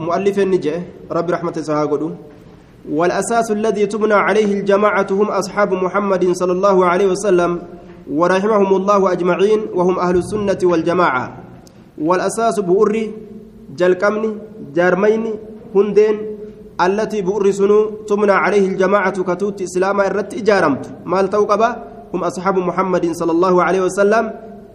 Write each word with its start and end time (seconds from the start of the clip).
مؤلف 0.00 0.36
النجاة 0.38 0.82
رب 1.12 1.28
رحمة 1.30 1.56
سهاقدو 1.68 2.10
والأساس 2.88 3.50
الذي 3.50 3.86
تبنى 3.92 4.14
عليه 4.14 4.50
الجماعة 4.64 5.06
هم 5.10 5.28
أصحاب 5.28 5.70
محمد 5.84 6.32
صلى 6.32 6.52
الله 6.52 6.76
عليه 6.86 7.06
وسلم 7.12 7.52
ورحمهم 8.08 8.70
الله 8.80 9.00
أجمعين 9.12 9.60
وهم 9.76 9.98
أهل 9.98 10.16
السنة 10.16 10.60
والجماعة. 10.64 11.24
والأساس 12.00 12.60
بؤري 12.60 13.04
جلقمني 13.76 14.30
جارمين 14.74 15.24
هندين 15.76 16.16
التي 16.80 17.20
بؤري 17.22 17.52
سنو 17.52 18.08
تمنى 18.08 18.32
عليه 18.32 18.64
الجماعة 18.72 19.16
كتوت 19.22 19.62
إسلاما 19.62 20.06
الرت 20.06 20.34
إجارمت. 20.40 20.84
مال 21.04 21.30
توقبا 21.30 21.70
هم 22.14 22.24
أصحاب 22.24 22.56
محمد 22.58 23.04
صلى 23.12 23.32
الله 23.32 23.54
عليه 23.62 23.80
وسلم. 23.84 24.24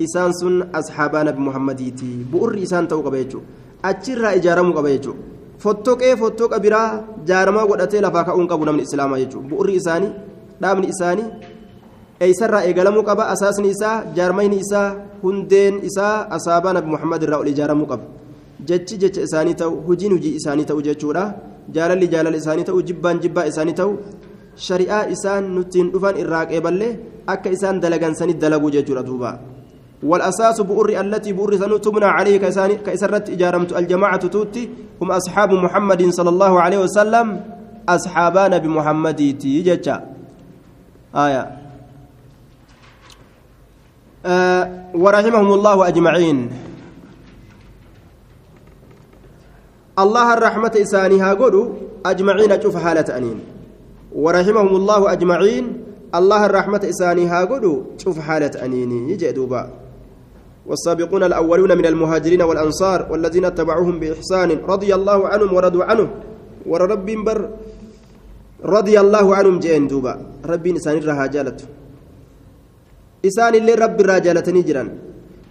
إسان 0.01 0.31
سن 0.31 0.69
أصحاب 0.75 1.15
نبي 1.15 1.39
محمديتي 1.39 2.11
بؤري 2.31 2.63
إسان 2.63 2.87
توقبا 2.87 3.17
يجو. 3.17 3.41
أجرى 3.89 4.29
إجارمو 4.37 4.71
قبا 4.77 4.89
يجو 4.95 5.13
fottoqee 5.63 6.15
fottoqa 6.21 6.57
biraa 6.65 6.89
jaaramaa 7.29 7.65
godhatee 7.69 8.01
lafaa 8.05 8.25
ka'uun 8.27 8.47
qabu 8.51 8.65
namni 8.67 8.83
islaamaa 8.87 9.19
jechuudha 9.21 9.49
bu'urri 9.51 9.75
isaanii 9.81 10.11
dhaabni 10.61 10.87
isaanii 10.93 11.27
eeysarraa 12.25 12.63
eegalamuu 12.69 13.03
qaba 13.09 13.23
asaasni 13.33 13.71
isaa 13.75 13.95
jaarmayni 14.17 14.57
isaa 14.65 14.87
hundeen 15.23 15.79
isaa 15.89 16.15
asaabaa 16.37 16.75
nabi 16.77 16.93
muhammad 16.95 17.25
irraa 17.25 17.41
ol 17.43 17.49
ijaaramuu 17.53 17.89
qaba 17.91 18.05
jechi 18.69 19.01
jecha 19.03 19.25
isaanii 19.27 19.55
ta'u 19.61 19.73
hojiin 19.87 20.13
hojii 20.17 20.35
isaanii 20.39 20.67
ta'u 20.69 20.85
jechuudha 20.89 21.25
jaalalli 21.75 22.11
jaalala 22.13 22.41
isaanii 22.43 22.67
ta'u 22.69 22.85
jibbaan 22.91 23.23
jibbaa 23.25 23.49
isaanii 23.51 23.77
ta'u 23.81 23.91
shari'aa 24.67 25.03
isaan 25.15 25.51
nuttiin 25.55 25.91
dhufan 25.95 26.21
irraa 26.23 26.45
qeeballee 26.51 26.93
akka 27.33 27.55
isaan 27.57 27.81
dalagansanii 27.83 28.41
dalaguu 28.43 28.71
jechuudha 28.77 29.07
duuba 29.09 29.31
والأساس 30.05 30.61
بؤر 30.61 30.89
التي 31.01 31.33
بؤر 31.33 31.77
تبنى 31.77 32.05
عليه 32.05 32.37
كإسرت 32.85 33.29
إجارمت 33.29 33.73
الجماعة 33.77 34.27
توتي 34.27 34.69
هم 35.01 35.11
أصحاب 35.11 35.53
محمد 35.53 36.09
صلى 36.09 36.29
الله 36.29 36.61
عليه 36.61 36.77
وسلم 36.77 37.41
أصحابان 37.89 38.59
بمحمد 38.59 39.37
تيجتا 39.39 39.97
آية. 41.15 41.43
آه 44.25 44.63
ورحمهم 44.93 45.49
الله 45.53 45.87
أجمعين. 45.87 46.37
الله 49.99 50.33
الرحمة 50.33 50.73
إسانها 50.81 51.33
قولوا 51.33 51.65
أجمعين 52.05 52.51
أشوف 52.51 52.77
حالة 52.77 53.17
أنين. 53.17 53.39
ورحمهم 54.15 54.75
الله 54.75 55.11
أجمعين 55.11 55.65
الله 56.15 56.45
الرحمة 56.45 56.81
إسانها 56.89 57.45
قولوا 57.45 57.83
شوف 57.97 58.19
حالة 58.19 58.65
أنين 58.65 59.09
يجي 59.09 59.31
دوبا 59.31 59.84
والسابقون 60.65 61.23
الأولون 61.23 61.77
من 61.77 61.85
المهاجرين 61.85 62.41
والأنصار 62.41 63.07
والذين 63.11 63.45
اتبعوهم 63.45 63.99
بإحسان 63.99 64.49
رضي 64.65 64.95
الله 64.95 65.27
عنهم 65.27 65.53
ورضوا 65.53 65.83
عنه. 65.83 66.07
ورب 66.65 67.05
بر 67.05 67.49
رضي 68.65 68.99
الله 68.99 69.35
عنهم 69.35 69.59
جين 69.59 69.87
دوبا. 69.87 70.13
ربي 70.45 70.69
إنسان 70.69 70.97
الرهاجالة 70.97 71.57
إسان 73.25 73.55
اللي 73.55 73.73
رب 73.73 74.01
الرجالة 74.01 74.47
نجرا 74.51 74.89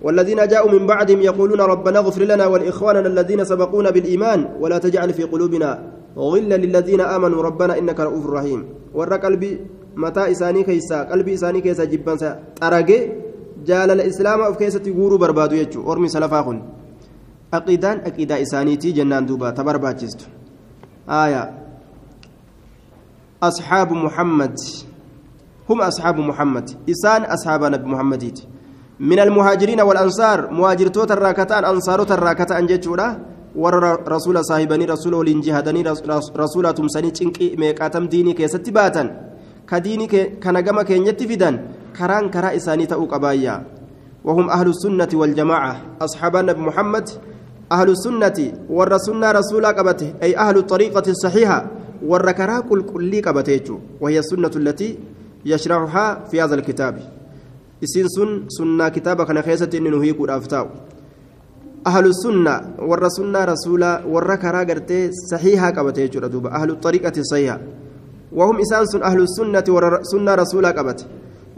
والذين 0.03 0.47
جاءوا 0.47 0.70
من 0.70 0.87
بعدهم 0.87 1.20
يقولون 1.23 1.61
ربنا 1.61 1.98
اغفر 1.98 2.23
لنا 2.23 2.47
ولإخواننا 2.47 3.07
الذين 3.07 3.45
سبقونا 3.45 3.91
بالإيمان 3.91 4.59
ولا 4.61 4.79
تجعل 4.79 5.15
في 5.15 5.23
قلوبنا 5.23 5.70
غلا 6.17 6.57
للذين 6.57 7.01
آمنوا. 7.01 7.42
ربنا 7.42 7.79
إنك 7.79 8.01
رؤوف 8.01 8.27
رحيم. 8.27 8.61
ور 8.95 9.15
قلبي 9.15 9.61
متى 9.97 10.31
إساني 10.31 10.62
كيسا؟ 10.62 11.03
قلبي 11.03 11.35
إساني 11.35 11.61
كيسا 11.61 11.85
جبان 11.85 12.19
ترقي 13.65 13.89
جال 13.89 13.91
الإسلام 13.91 14.41
أف 14.41 14.57
كيسة 14.57 14.83
يقولوا 14.87 15.19
بربادو 15.19 15.57
يجو 15.57 15.93
أرمي 15.93 16.09
سلفا 16.09 16.43
خن 16.43 16.62
أقيدان 17.55 17.98
أقيدا 17.98 18.43
إسانيتي 18.43 18.93
جنان 18.93 19.27
دوبا 19.27 19.51
تبرباجست 19.51 20.29
آية 21.09 21.43
أصحاب 23.42 23.92
محمد 23.92 24.57
هم 25.70 25.81
أصحاب 25.81 26.17
محمد 26.19 26.70
إسان 26.91 27.23
أصحاب 27.23 27.64
نبي 27.64 27.89
محمد 27.89 28.39
من 29.01 29.19
المهاجرين 29.19 29.81
والأنصار 29.81 30.51
مهاجرتوت 30.51 31.11
الراكتان 31.13 31.64
أنصاروت 31.64 32.13
الراكتان 32.13 32.67
جتشورا 32.67 33.08
ور 33.57 34.08
رسول 34.08 34.45
صاحبني 34.45 34.85
رسول 34.85 35.14
ولنجهدني 35.14 35.83
رسول 36.36 36.75
تمسني 36.75 37.11
تشنكي 37.11 37.57
ميقاتم 37.57 38.07
ديني 38.07 38.33
كيستي 38.33 38.70
باتن 38.70 39.08
كديني 39.70 40.07
كنجم 40.42 40.83
كينيتي 40.83 41.27
فيدان 41.27 41.73
كران 41.97 42.31
كرا 42.31 42.57
إساني 42.57 42.87
تأوك 42.87 43.15
أبايا 43.15 43.63
وهم 44.25 44.51
أهل 44.51 44.69
السنة 44.69 45.09
والجماعة 45.15 45.83
أصحاب 46.01 46.37
النبي 46.37 46.61
محمد 46.61 47.11
أهل 47.73 47.89
السنة 47.91 48.53
والرسولنا 48.71 49.33
رسول 49.33 49.67
قبته 49.67 50.15
أي 50.23 50.37
أهل 50.37 50.57
الطريقة 50.59 51.07
الصحيحة 51.11 51.71
والركرا 52.07 52.61
كل 52.61 52.83
كلي 52.83 53.21
قبته 53.21 53.79
وهي 54.01 54.19
السنة 54.19 54.51
التي 54.57 54.99
يشرحها 55.45 56.25
في 56.31 56.43
هذا 56.43 56.55
الكتاب 56.55 56.97
isiin 57.85 58.09
sun 58.09 58.45
sunnaa 58.49 58.91
kitaaba 58.91 59.27
kana 59.27 59.43
keessatti 59.43 59.77
inni 59.77 59.91
nu 59.91 60.01
hiikuudhaaf 60.01 60.47
taa'u 60.49 60.69
ahlu 61.91 62.13
sunna 62.23 62.53
warra 62.91 63.11
sunnaa 63.11 63.47
rasuulaa 63.47 64.01
warra 64.15 64.37
karaa 64.45 64.65
gartee 64.65 65.11
saxiihaa 65.31 65.73
qabate 65.79 66.07
jechuudha 66.07 66.29
duuba 66.35 66.53
ahlu 66.59 66.77
xariiqati 66.85 67.25
sahiha 67.33 67.59
wahum 68.33 68.57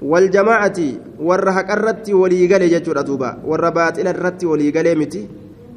waljamaacati 0.03 0.99
warra 1.21 1.53
haqarratti 1.53 2.15
waliigale 2.15 2.69
jechuudha 2.69 3.03
duuba 3.03 3.39
warra 3.45 3.71
baaxila 3.71 4.11
irratti 4.11 4.47
waliigalee 4.47 4.95
miti 4.95 5.29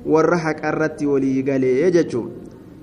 warra 0.06 0.38
haqarratti 0.38 1.06
waliigalee 1.06 1.92
jechuu 1.92 2.28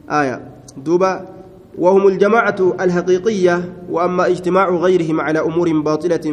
aya 0.09 0.41
duuba 0.77 1.37
وهم 1.79 2.07
الجماعة 2.09 2.73
الحقيقية 2.81 3.85
وأما 3.91 4.27
اجتماع 4.27 4.71
غيرهم 4.71 5.21
على 5.21 5.41
أمور 5.41 5.81
باطلة 5.81 6.25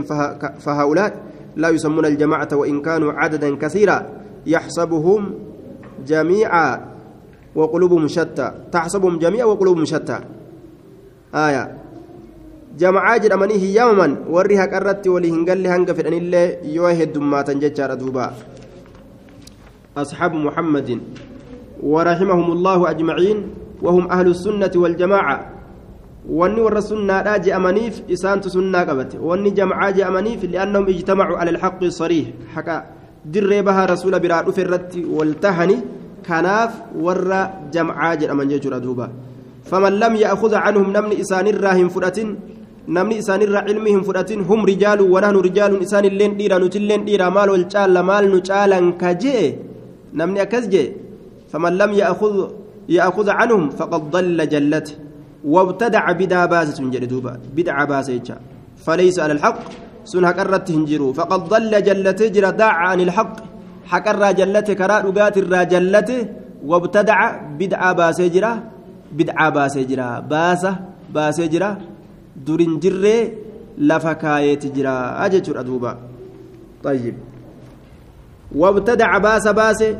فهؤلاء 0.60 1.12
لا 1.56 1.70
يسمون 1.70 2.06
الجماعة 2.06 2.48
وإن 2.54 2.82
كانوا 2.82 3.14
عددا 3.14 3.56
كثيرا 3.56 4.10
يحسبهم 4.46 5.34
جميعا 6.08 6.86
وقلوبهم 7.56 8.08
شتى 8.08 8.52
تحسبهم 8.72 9.20
جميعا 9.20 9.46
وقلوبهم 9.46 9.86
شتى 9.86 10.20
آية 11.36 11.83
جماعة 12.80 13.18
جرمانيه 13.18 13.64
يوما 13.82 14.08
وريها 14.30 14.66
قرت 14.66 15.08
ولهنقل 15.08 15.68
هنق 15.68 15.92
في 15.92 16.08
أن 16.08 16.14
الله 16.14 16.46
يوهد 16.64 17.18
ما 17.18 17.42
تنججر 17.42 17.94
دوبا 17.94 18.34
أصحاب 19.98 20.34
محمد 20.34 20.90
ورحمهم 21.84 22.52
الله 22.52 22.80
أجمعين 22.90 23.38
وهم 23.82 24.12
أهل 24.12 24.28
السنة 24.28 24.72
والجماعة 24.76 25.38
واني 26.30 26.62
ور 26.62 26.78
السنة 26.78 27.22
راجع 27.22 27.56
أمانيف 27.56 28.02
إسانت 28.12 28.48
سنة 28.48 28.80
قبت 28.80 29.16
واني 29.22 29.50
جماعة 29.50 30.08
أمانيف 30.08 30.44
لأنهم 30.44 30.86
اجتمعوا 30.88 31.38
على 31.38 31.50
الحق 31.52 31.84
الصريح 31.84 32.28
حكا 32.56 32.78
در 33.26 33.62
بها 33.62 33.86
رسول 33.86 34.20
براد 34.20 34.50
فرت 34.50 34.98
والتهني 35.16 35.78
كناف 36.28 36.72
ور 36.96 37.32
جماعة 37.74 38.20
أمان 38.32 38.48
جيجر 38.48 38.78
دوبا 38.78 39.10
فمن 39.64 39.94
لم 40.00 40.16
يأخذ 40.16 40.56
عنهم 40.56 40.88
نمن 40.94 41.12
إسان 41.20 41.48
الراهم 41.48 41.90
فرأتين 42.88 43.04
نمن 43.04 43.18
إسان 43.18 43.42
الرا 43.42 43.60
علمهم 43.60 44.02
فرأتين 44.04 44.40
هم 44.42 44.66
رجال 44.66 45.02
ونحن 45.02 45.36
رجال 45.36 45.82
إسان 45.82 46.06
اللين 46.06 46.38
ديرا 46.38 46.58
نتلين 46.60 47.06
ديرا 47.06 47.30
مال 47.30 47.50
والجال 47.50 48.00
مال 48.00 48.24
نجالا 48.36 48.80
كجي 49.02 49.56
نمن 50.14 50.38
أكزجي 50.38 50.86
فمن 51.52 51.78
لم 51.78 51.92
يأخذ 51.94 52.36
يأخذ 52.90 53.30
عنهم 53.30 53.70
فقد 53.70 54.02
ضل 54.12 54.50
جلته 54.50 54.94
وابتدع 55.46 56.12
بدعة 56.12 56.46
باسة 56.46 56.80
جلدوبا 56.94 57.34
بدعة 57.56 57.86
باسة 57.86 58.30
فليس 58.86 59.20
على 59.20 59.34
الحق 59.34 59.60
سنها 60.06 60.32
قرت 60.32 60.72
هنجرو 60.72 61.14
فقد 61.14 61.42
ضل 61.54 61.72
جلته 61.84 62.28
جرى 62.28 62.52
داع 62.52 62.74
عن 62.90 63.00
الحق 63.02 63.36
حقر 63.92 64.32
جلته 64.40 64.74
كرا 64.74 64.98
رقات 65.08 65.36
الراجلته 65.38 66.20
وابتدع 66.70 67.20
بدعة 67.60 67.94
باسة 67.94 68.28
جرى 68.28 68.54
بدعة 69.18 69.50
باسة 69.50 69.82
جرى 69.90 70.10
باسة 70.30 70.72
باسة 71.16 71.46
جرى 72.38 72.46
دورين 72.46 72.80
جرى 72.80 73.32
لفكاية 73.78 74.60
جرى 74.60 74.98
أجتر 75.26 75.60
أدوبا 75.60 75.98
طيب 76.84 77.16
وابتدع 78.56 79.18
باس 79.18 79.48
باسة 79.48 80.00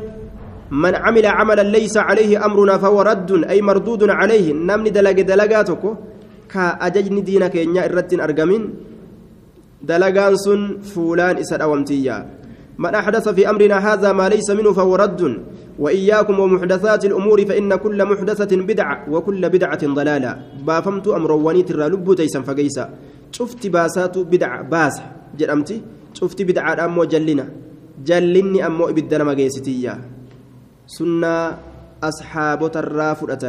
من 0.70 0.94
عمل 0.94 1.26
عملا 1.26 1.62
ليس 1.62 1.96
عليه 1.96 2.46
امرنا 2.46 2.78
فهو 2.78 3.02
رد 3.02 3.44
اي 3.44 3.62
مردود 3.62 4.10
عليه 4.10 4.52
نمني 4.52 4.90
دلق 4.90 5.20
دلقاتك 5.20 5.82
كاججني 6.50 7.20
دينك 7.20 7.56
ان 7.56 7.76
الرت 7.78 8.14
ارجمين 8.20 8.74
دلقان 9.82 10.36
سن 10.36 10.60
فلان 10.80 11.36
اسد 11.38 11.60
اومتيا 11.62 12.16
من 12.78 12.94
احدث 12.94 13.28
في 13.28 13.50
امرنا 13.50 13.78
هذا 13.92 14.12
ما 14.12 14.28
ليس 14.28 14.50
منه 14.50 14.72
فهو 14.72 14.94
رد 14.96 15.22
وإياكم 15.78 16.40
ومحدثات 16.40 17.04
الأمور 17.04 17.38
فإن 17.46 17.74
كل 17.74 17.98
محدثة 18.04 18.52
بدعة 18.56 18.96
وكل 19.10 19.42
بدعة 19.50 19.82
ضلالة. 19.86 20.32
بافمت 20.66 21.06
أمر 21.08 21.32
ونيت 21.32 21.72
لب 21.72 22.14
تيسن 22.14 22.42
فقيسا. 22.42 22.84
شفت 23.32 23.66
باسات 23.66 24.18
بدعه 24.18 24.62
باس. 24.62 25.02
جرمتي 25.38 25.82
شفت 26.14 26.42
بدعة 26.42 26.84
أمو 26.84 27.04
جلنا. 27.04 27.48
جلني 28.04 28.66
أمو 28.66 28.88
ابدنا 28.88 29.24
مقيستيا 29.24 29.94
sunnaa 30.84 31.56
أصحاب 32.04 32.60
الرافدة 32.76 33.44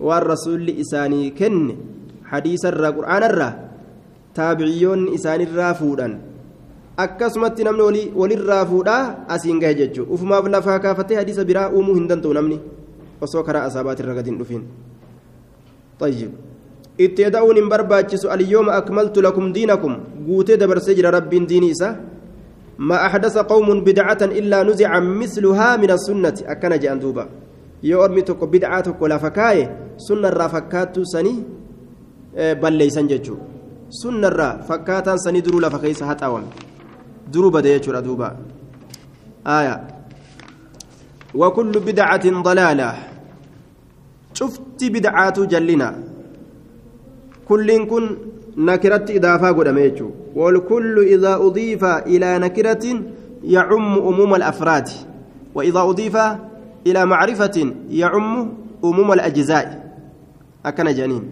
والرسول 0.00 0.70
إساني 0.80 1.30
كن. 1.30 1.76
حديث 2.24 2.64
الرا 2.64 2.90
قرآن 2.90 3.22
الرا. 3.22 3.50
تابعيون 4.34 5.14
إساني 5.14 5.44
الرافودا 5.44 6.31
akkasumatti 6.96 7.64
namni 7.64 8.12
walirraa 8.14 8.66
fuudhaa 8.66 9.24
asiin 9.28 9.60
gahe 9.60 9.74
jechuudha 9.74 10.12
ufumaaf 10.14 10.46
lafaa 10.48 10.78
kaafatee 10.78 11.16
hadiisa 11.16 11.44
biraa 11.44 11.70
uumuu 11.72 11.94
hin 11.94 12.08
danda'u 12.08 12.32
namni 12.38 12.60
osoo 13.20 13.42
karaa 13.42 13.64
asaabaatirra 13.72 14.14
gadi 14.14 14.30
hin 14.30 14.38
dhufiin. 14.38 14.64
itti 16.98 17.30
da'uun 17.30 17.56
hin 17.56 17.68
barbaachisu 17.68 18.30
alyooma 18.30 18.72
akmaltu 18.80 19.22
lakum 19.22 19.52
diinakum 19.52 19.96
guutee 20.26 20.56
dabarsee 20.56 20.94
jira 20.94 21.10
rabbiin 21.10 21.46
diinii 21.48 21.70
isaa 21.76 21.94
ما 22.78 23.06
أحدث 23.06 23.38
قوم 23.38 23.84
بدعة 23.84 24.22
إلا 24.22 24.62
نزع 24.62 24.90
مثلها 25.00 25.76
من 25.76 25.90
السنة 25.90 26.34
أكن 26.46 26.72
جاء 26.78 26.96
دوبا 26.96 27.28
tokko 28.26 28.46
bid'aa 28.46 28.82
tokko 28.82 29.08
lafa 29.08 29.30
kaaye 29.30 29.68
sunnarraa 29.96 30.48
fakkaattuu 30.48 31.04
sanii 31.04 31.44
balleeysan 32.60 33.08
jechuu 33.10 33.38
sunnarraa 33.90 34.62
fakkaataan 34.68 35.18
sanii 35.18 35.42
duruu 35.42 35.60
lafa 35.60 35.78
keessa 35.78 36.06
haxaawame 36.06 36.46
bade 37.50 37.68
jechuudha 37.78 38.02
duuba. 38.02 38.36
Aya. 39.44 39.92
وكل 41.34 41.72
بدعة 41.72 42.42
ضلالة 42.42 42.94
شفت 44.34 44.80
بدعات 44.84 45.40
جلنا 45.40 45.88
كل 47.48 47.68
كن 47.88 48.04
نكرت 48.56 49.10
إضافة 49.10 49.48
قدام 49.52 49.78
والكل 50.36 50.98
إذا 50.98 51.34
أضيف 51.34 51.84
إلى 51.84 52.38
نكرة 52.38 52.84
يعم 53.44 53.92
أموم 53.98 54.34
الأفراد 54.34 54.88
وإذا 55.54 55.80
أضيف 55.80 56.16
إلى 56.86 57.06
معرفة 57.06 57.56
يعم 57.90 58.52
أموم 58.84 59.12
الأجزاء 59.12 59.66
أكن 60.66 60.94
جنين 60.94 61.24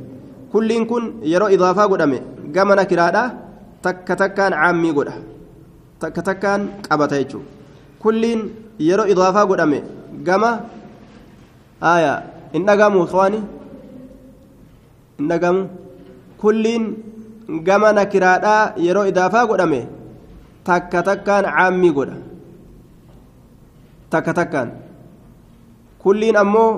كل 0.52 0.84
كن 0.86 1.12
يرى 1.22 1.54
إضافة 1.54 1.84
قدام 1.84 2.12
قام 2.56 2.72
نكرة 2.72 3.34
تك 3.82 4.08
تكان 4.08 4.52
عامي 4.52 4.92
قدام 6.00 6.12
تك 6.12 6.16
تكان 6.26 6.60
قبتيجو 6.90 7.40
كل 8.02 8.22
يرى 8.80 9.12
إضافة 9.12 9.42
قدام 9.50 9.72
قام 10.26 10.44
آية 11.82 12.14
إن 12.56 12.70
قاموا 12.70 13.04
إخواني 13.04 13.40
إن 15.20 15.32
قاموا 15.32 15.66
kulliin 16.40 16.84
gama 17.66 17.92
nakiraadhaa 17.92 18.72
yeroo 18.80 19.04
idaafaa 19.10 19.44
godhame 19.50 19.80
takka 20.64 21.02
takkaan 21.08 21.44
caammii 21.56 21.90
godha 21.98 22.16
takka 24.12 24.32
takkaan 24.38 24.70
kulliin 26.00 26.36
ammoo 26.42 26.70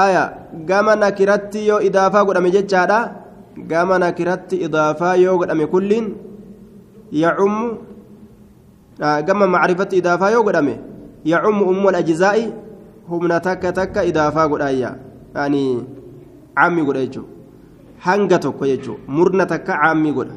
aya 0.00 0.22
gama 0.70 0.96
nakiratti 1.02 1.66
yoo 1.68 1.80
idaafaa 1.88 2.24
godhame 2.24 2.50
jechaadha 2.56 2.98
gama 3.72 3.98
nakiratti 4.04 4.56
idaafaa 4.68 5.14
yoo 5.24 5.36
godhame 5.42 5.66
kulliin 5.74 6.29
macrifatti 9.48 9.96
idaafaa 9.96 10.30
yoo 10.30 10.42
godhame 10.42 10.78
yacummu 11.24 11.64
ummul 11.64 11.94
ajzaa'i 11.94 12.52
humna 13.08 13.40
takka 13.40 13.72
takka 13.72 14.04
idaafaa 14.04 14.48
godhaayya 14.48 14.94
yani 15.34 15.84
caammii 16.54 16.84
godha 16.84 17.00
jechuudha 17.00 17.28
hanga 17.98 18.38
tokko 18.38 18.66
jechuudha 18.66 19.02
murna 19.08 19.46
takka 19.46 19.72
caammii 19.82 20.12
godha 20.12 20.34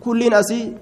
kulliin 0.00 0.34
asii 0.34 0.72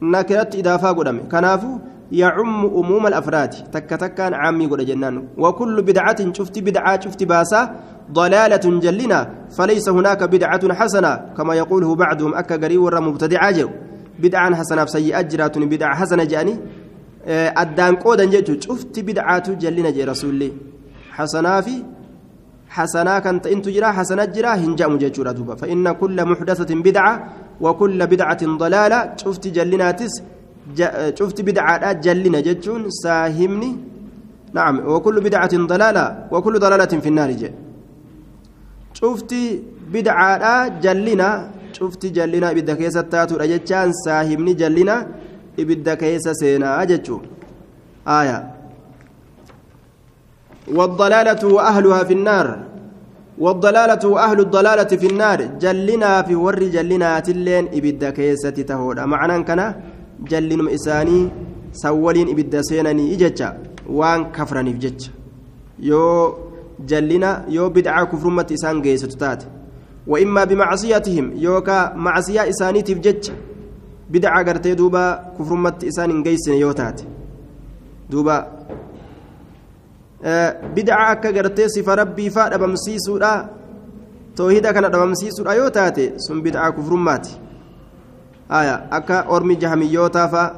nakiratti 0.00 0.58
idaafaa 0.58 0.94
godhame 0.94 1.20
kanaafu 1.20 1.80
يعم 2.12 2.64
أموم 2.66 3.06
الأفراد 3.06 3.70
تك 3.72 3.90
تكان 3.90 4.34
عامي 4.34 4.66
قد 4.66 4.80
جنان 4.80 5.28
وكل 5.38 5.82
بدعة 5.82 6.32
شفت 6.32 6.58
بدعة 6.58 7.00
شفت 7.00 7.22
باسا 7.22 7.60
ضلالة 8.12 8.80
جلنا 8.80 9.30
فليس 9.50 9.88
هناك 9.88 10.22
بدعة 10.22 10.74
حسنة 10.74 11.12
كما 11.36 11.54
يقوله 11.54 11.94
بعضهم 11.94 12.34
أكا 12.34 12.56
قريب 12.56 12.82
ورا 12.82 13.00
مبتدع 13.00 13.50
جو 13.50 13.68
بدعة 14.22 14.54
حسنة 14.60 14.86
سيئة 14.86 15.20
جرات 15.20 15.58
بدعة 15.58 15.94
حسنة 16.00 16.24
جاني 16.32 16.54
أدان 17.62 17.94
قودا 17.96 18.24
جيتو 18.24 18.54
شفت 18.60 18.94
بدعة 19.08 19.46
جلنا 19.62 19.90
جي 19.96 20.04
رسول 20.04 20.30
الله 20.34 20.50
حسنة 21.16 21.60
في 21.60 21.76
حسنا 22.76 23.18
كانت 23.24 23.44
انت 23.54 23.66
جرا 23.68 23.88
حسنة 23.98 24.24
جرا 24.24 24.52
هنجا 24.62 24.86
مججورا 24.92 25.32
دوبا 25.32 25.54
فإن 25.60 25.92
كل 26.00 26.18
محدثة 26.30 26.70
بدعة 26.86 27.14
وكل 27.64 27.98
بدعة 28.12 28.42
ضلالة 28.62 29.00
شفت 29.22 29.44
جلناتس 29.56 30.12
شفت 31.18 31.38
بدعة 31.48 31.92
جلنا 31.92 32.40
جتون 32.46 32.82
ساهمني 33.02 33.72
نعم 34.58 34.74
وكل 34.92 35.16
بدعة 35.26 35.54
ضلالة 35.72 36.04
وكل 36.32 36.54
ضلالة 36.64 36.92
في 37.04 37.08
النار 37.12 37.30
جاء 37.30 37.54
شفت 39.00 39.32
بدعة 39.94 40.68
جلنا 40.84 41.50
شفت 41.76 42.02
جلنا 42.16 42.46
إبدا 42.54 42.74
كيسة 42.80 43.00
تاتو 43.12 43.34
رجتان 43.42 43.88
ساهمني 44.04 44.52
جلنا 44.60 44.96
إبدا 45.62 45.94
كيسة 46.00 46.32
سينا 46.40 46.68
أجتشو 46.82 47.16
آية 48.18 48.38
والضلالة 50.76 51.42
وأهلها 51.54 52.02
في 52.08 52.14
النار 52.18 52.46
والضلالة 53.44 54.02
وأهل 54.14 54.38
الضلالة 54.46 54.92
في 55.00 55.06
النار 55.12 55.40
جلنا 55.64 56.10
في 56.26 56.34
ور 56.44 56.58
جلنا 56.76 57.08
تلين 57.26 57.64
إبدا 57.78 58.10
كيسة 58.18 58.56
تهودا 58.68 59.04
معنى 59.12 59.34
كان 59.48 59.60
جلنم 60.30 60.68
إساني 60.76 61.18
سولين 61.82 62.26
إبدا 62.32 62.60
سيناني 62.68 63.04
إججا 63.14 63.48
وان 63.98 64.20
كفراني 64.36 64.72
بجج 64.76 65.00
يو 65.88 66.02
جلنا 66.90 67.30
يو 67.56 67.64
بدعة 67.76 68.04
كفرمة 68.10 68.48
إسان 68.56 68.76
جيسة 68.86 69.12
تات 69.22 69.42
وإما 70.06 70.44
بمعصيتهم 70.44 71.32
يوكا 71.34 71.94
معصية 71.94 72.48
إساني 72.48 72.82
تفجج 72.82 73.30
بدعة 74.10 74.44
قرتي 74.46 74.74
دوبا 74.74 75.32
كفرمة 75.38 75.78
إسان 75.84 76.22
جيسة 76.22 76.54
يوتات 76.54 77.00
دوبا 78.10 78.56
bid'aa 80.74 81.12
akka 81.14 81.32
gartee 81.32 81.68
sifa 81.68 81.94
rabbii 81.96 82.30
faa 82.30 82.48
dhabamsiisuudha 82.50 83.48
toohida 84.34 84.72
kana 84.72 84.88
dhabamsiisuudha 84.88 85.54
yoo 85.54 85.70
taate 85.70 86.14
sun 86.18 86.40
bid'aa 86.42 86.72
kufrummaati 86.72 87.36
aya 88.48 88.90
akka 88.90 89.24
ormi 89.28 89.56
jahamiyyootaa 89.56 90.28
faa 90.28 90.48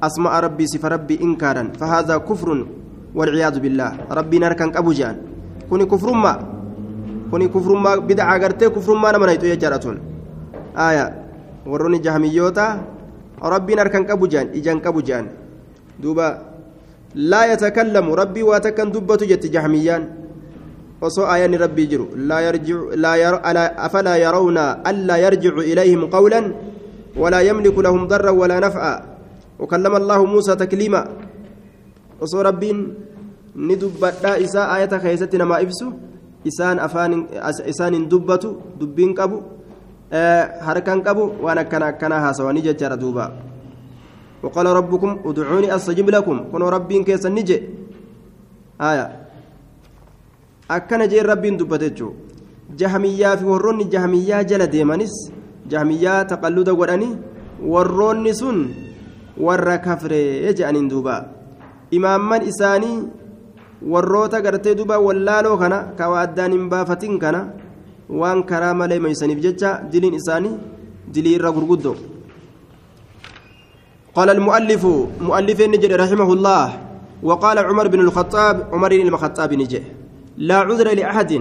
asma'a 0.00 0.40
rabbii 0.40 0.68
sifa 0.68 0.88
rabbii 0.88 1.22
inkaaran 1.26 1.72
fahaadaa 1.78 2.18
kufrun 2.20 2.66
walciyaadu 3.14 3.60
billaah 3.60 3.92
rabbiin 4.10 4.42
harkan 4.42 4.72
qabu 4.72 4.94
je'an 4.94 5.16
kuni 5.68 5.86
kufrummaa 5.86 6.53
kuni 7.30 7.48
kufrummaa 7.48 8.00
bid'aa 8.00 8.38
gartee 8.38 8.70
kufrummaa 8.70 9.12
nama 9.12 9.26
nayxu 9.26 9.46
jechaadha 9.52 9.78
tun. 9.78 10.00
Aya 10.74 11.12
warroonni 11.66 12.00
jahamiyyootaa 12.00 12.72
rabbiin 13.40 13.78
harkan 13.78 14.06
qabu 14.06 14.28
je'an 14.28 14.50
ijaan 14.54 14.80
qabu 14.80 15.02
je'an. 15.02 15.28
Duuba 16.02 16.54
لا 17.14 17.46
يتكلم 17.54 18.06
ربي 18.10 18.42
واتكن 18.42 18.90
دبة 18.90 19.16
جت 19.30 19.46
جهميان 19.46 20.02
وصو 21.00 21.22
آيان 21.30 21.54
ربي 21.54 21.86
جرو 21.86 22.06
لا 22.18 22.38
يرجع 22.42 22.78
لا 22.98 23.14
ير 23.14 23.34
أفلا 23.86 24.14
يرون 24.16 24.58
ألا 24.58 25.16
يرجع 25.16 25.54
إليهم 25.70 26.10
قولا 26.10 26.40
ولا 27.16 27.40
يملك 27.40 27.76
لهم 27.78 28.02
ضرا 28.10 28.30
ولا 28.30 28.58
نفعا 28.60 28.94
وكلم 29.58 29.92
الله 29.96 30.20
موسى 30.26 30.52
تكليما 30.58 31.02
وصو 32.20 32.40
ربي 32.42 32.70
ندبت 33.56 34.24
إساء 34.24 34.66
آية 34.76 34.92
خيستنا 34.98 35.44
إسان 36.46 36.78
أفان 36.78 37.26
إسان 37.70 38.08
دبة 38.08 38.44
دبين 38.80 39.14
كبو 39.14 39.38
harkan 40.62 41.02
qabu 41.02 41.42
waan 41.42 41.58
akkana 41.58 41.86
akkanaa 41.90 42.20
haasawanii 42.20 42.62
jechaadha 42.62 42.96
duuba. 42.96 43.32
وقال 44.44 44.66
ربكم 44.66 45.24
ادعوني 45.24 45.74
استجب 45.76 46.10
لكم 46.10 46.52
كنوا 46.52 46.70
ربين 46.70 47.04
كيس 47.04 47.26
نجي 47.26 47.58
آية 48.80 49.06
أكن 50.70 51.08
جي 51.08 51.20
ربين 51.20 51.56
دبتجو 51.56 52.08
جهمية 52.76 53.34
في 53.40 53.44
ورون 53.44 53.88
جهمية 53.88 54.42
جل 54.42 54.66
ديمانس 54.66 55.32
جهمية 55.70 56.22
تقلد 56.22 56.68
وراني 56.68 57.10
ورون 57.64 58.32
سن 58.32 58.58
ور 59.40 59.76
كفر 59.76 60.12
يجأن 60.12 60.88
دوبا 60.88 61.16
إماما 61.94 62.36
إساني 62.48 62.92
warroota 63.92 64.40
gartee 64.44 64.74
duba 64.74 64.98
wallaaloo 65.06 65.56
kana 65.62 65.78
kawaa 65.98 66.22
addaan 66.26 66.52
hin 66.56 66.66
baafatin 66.72 67.18
kana 67.18 67.40
waan 68.20 68.42
karaa 68.50 68.74
malee 68.80 68.98
meeysaniif 69.06 69.40
jecha 69.46 69.70
diliin 69.92 70.18
isaanii 70.20 70.56
dilii 71.14 71.36
irra 71.38 71.52
gurguddoo 71.58 71.96
قال 74.18 74.30
المؤلف 74.30 74.82
مؤلف 75.28 75.58
نجد 75.74 75.92
رحمه 76.02 76.28
الله 76.36 76.66
وقال 77.28 77.56
عمر 77.58 77.86
بن 77.94 78.00
الخطاب 78.06 78.56
عمر 78.72 78.90
بن 79.02 79.08
الخطاب 79.14 79.50
نجي 79.60 79.82
لا 80.48 80.58
عذر 80.68 80.88
لأحد 81.00 81.32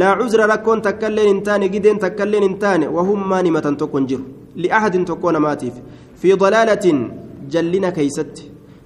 لا 0.00 0.08
عذر 0.18 0.40
لكون 0.52 0.78
تكلين 0.86 1.28
انتان 1.36 1.62
جدين 1.74 1.98
تكلين 1.98 2.42
انتان 2.50 2.82
وهم 2.96 3.18
مانمة 3.28 3.66
تكون 3.82 4.06
جر 4.06 4.22
لأحد 4.62 4.94
تكون 5.10 5.36
ماتيف 5.36 5.74
في 6.20 6.30
ضلالة 6.42 6.86
جلنا 7.52 7.90
كيست 7.90 8.34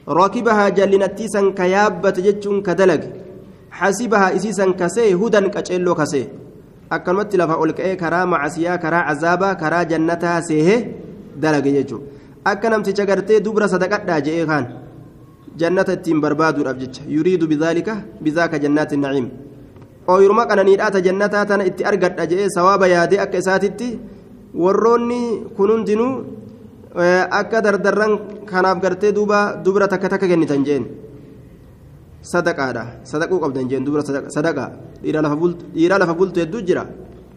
راكبها 0.09 0.69
جلنتيسا 0.69 1.53
كيابة 1.59 2.11
جتشون 2.11 2.63
كدلق 2.63 3.03
حسبها 3.71 4.37
إسيسا 4.37 4.67
كسي 4.81 5.15
هدى 5.15 5.41
كأجلو 5.55 5.95
كسي 5.95 6.23
akkanumatti 6.91 7.37
lafa 7.37 7.61
ol 7.61 7.73
ka'ee 7.77 7.97
karaa 8.01 8.27
macasiyaa 8.27 8.79
karaa 8.81 9.05
cazaabaa 9.09 9.55
karaa 9.63 9.85
jannataa 9.91 10.41
seehee 10.49 10.79
dalage 11.37 11.73
jechuudha 11.77 12.07
akka 12.51 12.71
namticha 12.73 13.05
gartee 13.11 13.41
dubra 13.47 13.69
sadaqadhaa 13.69 14.21
je'ee 14.27 14.47
kaan 14.51 14.67
jannata 15.61 15.97
ittiin 15.99 16.23
barbaaduudhaaf 16.25 16.79
jecha 16.83 17.05
yuriidu 17.17 17.51
bidaalika 17.53 17.97
bizaaka 18.25 18.63
jannaati 18.65 19.01
naciim 19.05 19.29
ooyiruma 20.15 20.49
qananiidhaata 20.51 21.05
jannataa 21.07 21.45
tana 21.51 21.69
itti 21.71 21.89
argadha 21.91 22.27
je'ee 22.31 22.49
sawaaba 22.57 22.89
yaadee 22.95 23.21
akka 23.25 23.43
isaatitti 23.45 23.89
warroonni 24.65 25.21
kun 25.57 25.71
hundinuu 25.75 26.13
akka 26.95 27.61
dardarran 27.61 28.45
kanaaf 28.47 28.81
gartee 28.81 29.13
duuba 29.13 29.57
dubra 29.65 29.89
takka 29.89 30.09
takka 30.09 30.27
kennitan 30.29 30.65
jeen 30.65 30.85
sadaqaadha 32.23 33.05
sadaquu 33.05 33.41
qabdan 33.41 33.69
jeen 33.69 33.85
dubra 33.85 34.03
sadaqaa 34.05 34.71
dhiira 35.03 35.99
lafa 35.99 36.15
bultu 36.15 36.41
hedduu 36.41 36.63
jira 36.65 36.85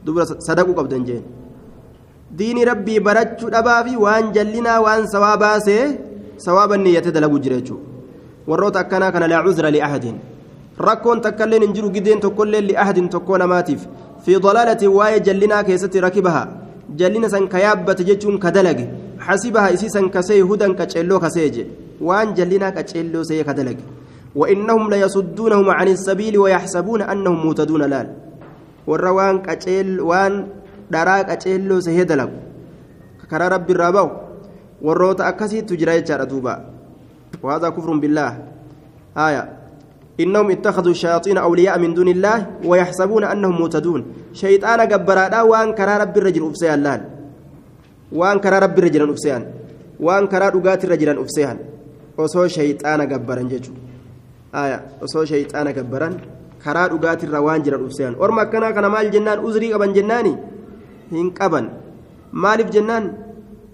dubra 0.06 0.26
sadaquu 0.26 0.74
qabdan 0.74 1.04
jeen 1.06 1.24
diini 2.32 2.66
rabbii 2.66 3.00
barachuu 3.00 3.50
dhabaa 3.52 3.84
fi 3.86 3.94
waan 3.98 4.32
jallinaa 4.36 4.80
waan 4.82 5.08
sawaa 5.14 5.38
baasee 5.38 5.84
sawaaba 6.38 6.78
niyyate 6.78 7.12
dalaguu 7.12 7.40
jira 7.44 7.56
jechuudha 7.60 7.86
warroota 8.48 8.80
akkanaa 8.84 9.12
kana 9.12 9.28
laa 9.28 9.44
cuzra 9.44 9.70
li'ahadin 9.76 10.16
rakkoon 10.88 11.22
takkailleen 11.22 11.64
hin 11.68 11.74
jiru 11.76 11.90
gideen 11.96 12.20
tokkollee 12.26 12.62
li'ahadin 12.70 13.10
tokkoo 13.14 13.38
namaatiif 13.44 13.86
fi 14.24 14.40
dalaalatin 14.46 14.90
waa'ee 14.98 15.20
jallinaa 15.28 15.64
keessatti 15.68 16.00
rakibaha 16.08 16.44
jallina 17.00 17.30
san 17.30 17.48
ka 17.52 17.60
yaabbate 17.66 18.04
jechuun 18.10 18.40
ka 18.40 18.52
dalage 18.56 18.86
kasee 20.16 20.42
hudan 20.42 20.76
qaceelloo 20.80 21.20
kasee 21.20 21.50
jedhe 21.56 21.72
waan 22.02 22.36
jallinaa 22.38 22.72
qaceelloo 22.78 23.24
see 23.24 23.44
ka 23.44 23.54
dalage 23.54 23.84
وإنهم 24.36 24.90
ليصدونهم 24.90 25.70
عن 25.70 25.88
السبيل 25.88 26.38
ويحسبون 26.38 27.02
أنهم 27.02 27.46
مهتدون 27.48 27.84
لال. 27.84 28.08
والروان 28.88 29.44
كأجل 29.44 30.00
وان 30.00 30.48
دراك 30.92 31.30
أجل 31.30 31.84
سهدلك 31.84 32.32
كرا 33.32 33.48
رب 33.48 33.68
الرابو 33.72 34.08
والروت 34.82 35.22
أكسي 35.22 35.62
تجرى 35.62 36.02
دوبا. 36.02 36.56
وهذا 37.44 37.70
كفر 37.70 37.92
بالله. 38.00 38.32
آية. 39.18 39.44
إنهم 40.20 40.48
اتخذوا 40.52 40.92
الشياطين 40.92 41.38
أولياء 41.38 41.80
من 41.80 41.94
دون 41.94 42.08
الله 42.08 42.64
ويحسبون 42.66 43.24
أنهم 43.24 43.62
مهتدون. 43.62 44.06
شيطان 44.34 44.88
جبرادا 44.88 45.42
وان 45.42 45.76
كرا 45.76 45.98
رب 45.98 46.18
الرجل 46.18 46.44
أفسيان 46.50 46.80
لال 46.84 47.02
وان 48.12 48.40
كرا 48.44 48.60
رب 48.60 48.78
الرجل 48.80 49.02
أفسيان 49.12 49.44
وان 50.00 50.28
كرا 50.28 50.50
رقات 50.56 50.82
الرجل 50.86 51.10
أفسيان 51.24 51.58
وصو 52.18 52.48
شيطان 52.48 53.00
جبران 53.12 53.48
جيجو 53.48 53.74
osoo 54.54 55.26
shayxaana 55.26 55.72
gabbaran 55.74 56.20
karaa 56.64 56.90
dhugaatirra 56.92 57.40
waan 57.42 57.64
jiran 57.64 57.82
dhufsean 57.84 58.16
orma 58.20 58.42
akkanaa 58.46 58.74
kana 58.76 58.90
maal 58.92 59.08
jennaan 59.16 59.40
uzrii 59.48 59.72
qaban 59.72 59.94
jennaani 59.96 60.34
hin 61.12 61.32
qaban 61.40 61.70
maaliif 62.44 62.70
jennaan 62.76 63.06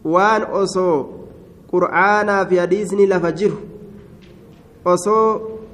waan 0.05 0.45
osoo 0.61 0.95
qur'aanaa 1.73 2.45
fi 2.49 2.61
hadiisni 2.63 3.07
lafa 3.13 3.31
jiru 3.39 3.57
osoo 4.85 5.25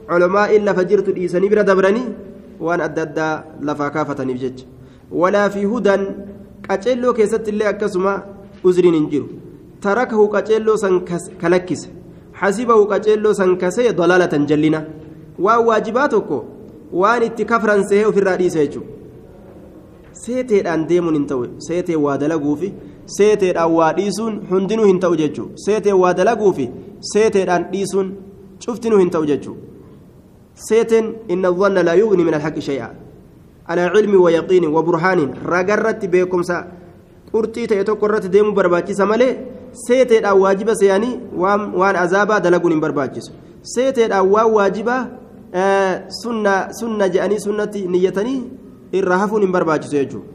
culamaa'in 0.08 0.64
lafa 0.70 0.84
jirtu 0.92 1.12
dhiisanii 1.18 1.50
bira 1.54 1.64
dabranii 1.68 2.08
waan 2.60 2.82
adda 2.88 3.02
addaa 3.08 3.34
lafaa 3.70 3.90
kaafataniif 3.96 4.40
jecha 4.44 4.66
walaa 5.12 5.50
fi 5.56 5.66
hudan 5.74 6.08
qaceelloo 6.68 7.14
keessatti 7.20 7.52
illee 7.54 7.68
akkasuma 7.74 8.14
uzriin 8.72 8.96
hin 9.00 9.10
jiru 9.14 9.28
tarakahu 9.86 10.28
qaceelloo 10.36 10.78
san 10.84 11.00
kalakkise 11.42 11.90
hasibahu 12.42 12.88
qaceelloo 12.94 13.34
san 13.40 13.58
kasee 13.64 13.94
dalaalatan 14.00 14.48
jallina 14.52 14.84
waan 15.46 15.66
waajibaa 15.68 16.08
tokko 16.16 16.40
waan 17.04 17.24
itti 17.30 17.46
kafran 17.52 17.84
sehee 17.90 18.06
ofirraa 18.12 18.38
dhiise 18.42 18.60
jechuudha 18.66 18.92
seeteedhaan 20.24 20.88
deemuun 20.90 21.16
hin 21.20 21.28
ta'u 21.32 21.46
seetee 21.68 21.96
waa 22.06 22.18
dalaguufi 22.24 22.74
seeteedhaan 23.18 23.74
waa 23.78 23.94
dhiisuun 24.00 24.36
hundinuu 24.52 24.86
hin 24.92 25.00
ta'u 25.06 25.16
jechuudha 25.22 25.64
seetee 25.66 25.96
waa 26.02 26.14
dalaguufi 26.20 26.70
seeteedhaan 27.14 27.66
dhiisuun 27.72 28.12
cuftinuu 28.66 29.00
hin 29.04 29.10
ta'u 29.16 29.26
jechuudha 29.32 29.62
seeteen 30.68 31.16
inna 31.36 31.52
dhanna 31.60 31.84
laa 31.90 31.98
yughni 32.02 32.24
min 32.30 32.34
alhaqi 32.40 32.62
shay'a 32.70 32.90
alaa 33.76 33.90
cilmi 33.96 34.18
wa 34.26 34.32
yaqiini 34.38 34.68
wa 34.76 34.84
burhaanin 34.90 35.34
ragarratti 35.54 36.08
beekumsa 36.16 36.64
qurxii 37.34 37.68
ta'e 37.72 37.84
tokko 37.90 38.06
irratti 38.10 38.30
deemuu 38.36 38.56
barbaachisa 38.60 39.06
malee 39.12 39.32
seeteedhaan 39.86 40.40
waajiba 40.44 40.76
seeyanii 40.82 41.14
waan 41.82 41.96
azaabaa 42.04 42.40
dalaguun 42.46 42.74
hin 42.76 42.84
barbaachisu 42.86 43.32
seeteedhaan 43.76 44.30
waan 44.34 44.52
waajibaa 44.58 45.02
sunna 46.80 47.10
je'anii 47.16 47.40
sunnatti 47.48 47.88
niyyatanii 47.96 48.40
irraa 49.02 49.18
hafuun 49.24 49.42
hin 49.46 49.52
barbaachisu 49.58 49.96
jechuudha 49.96 50.28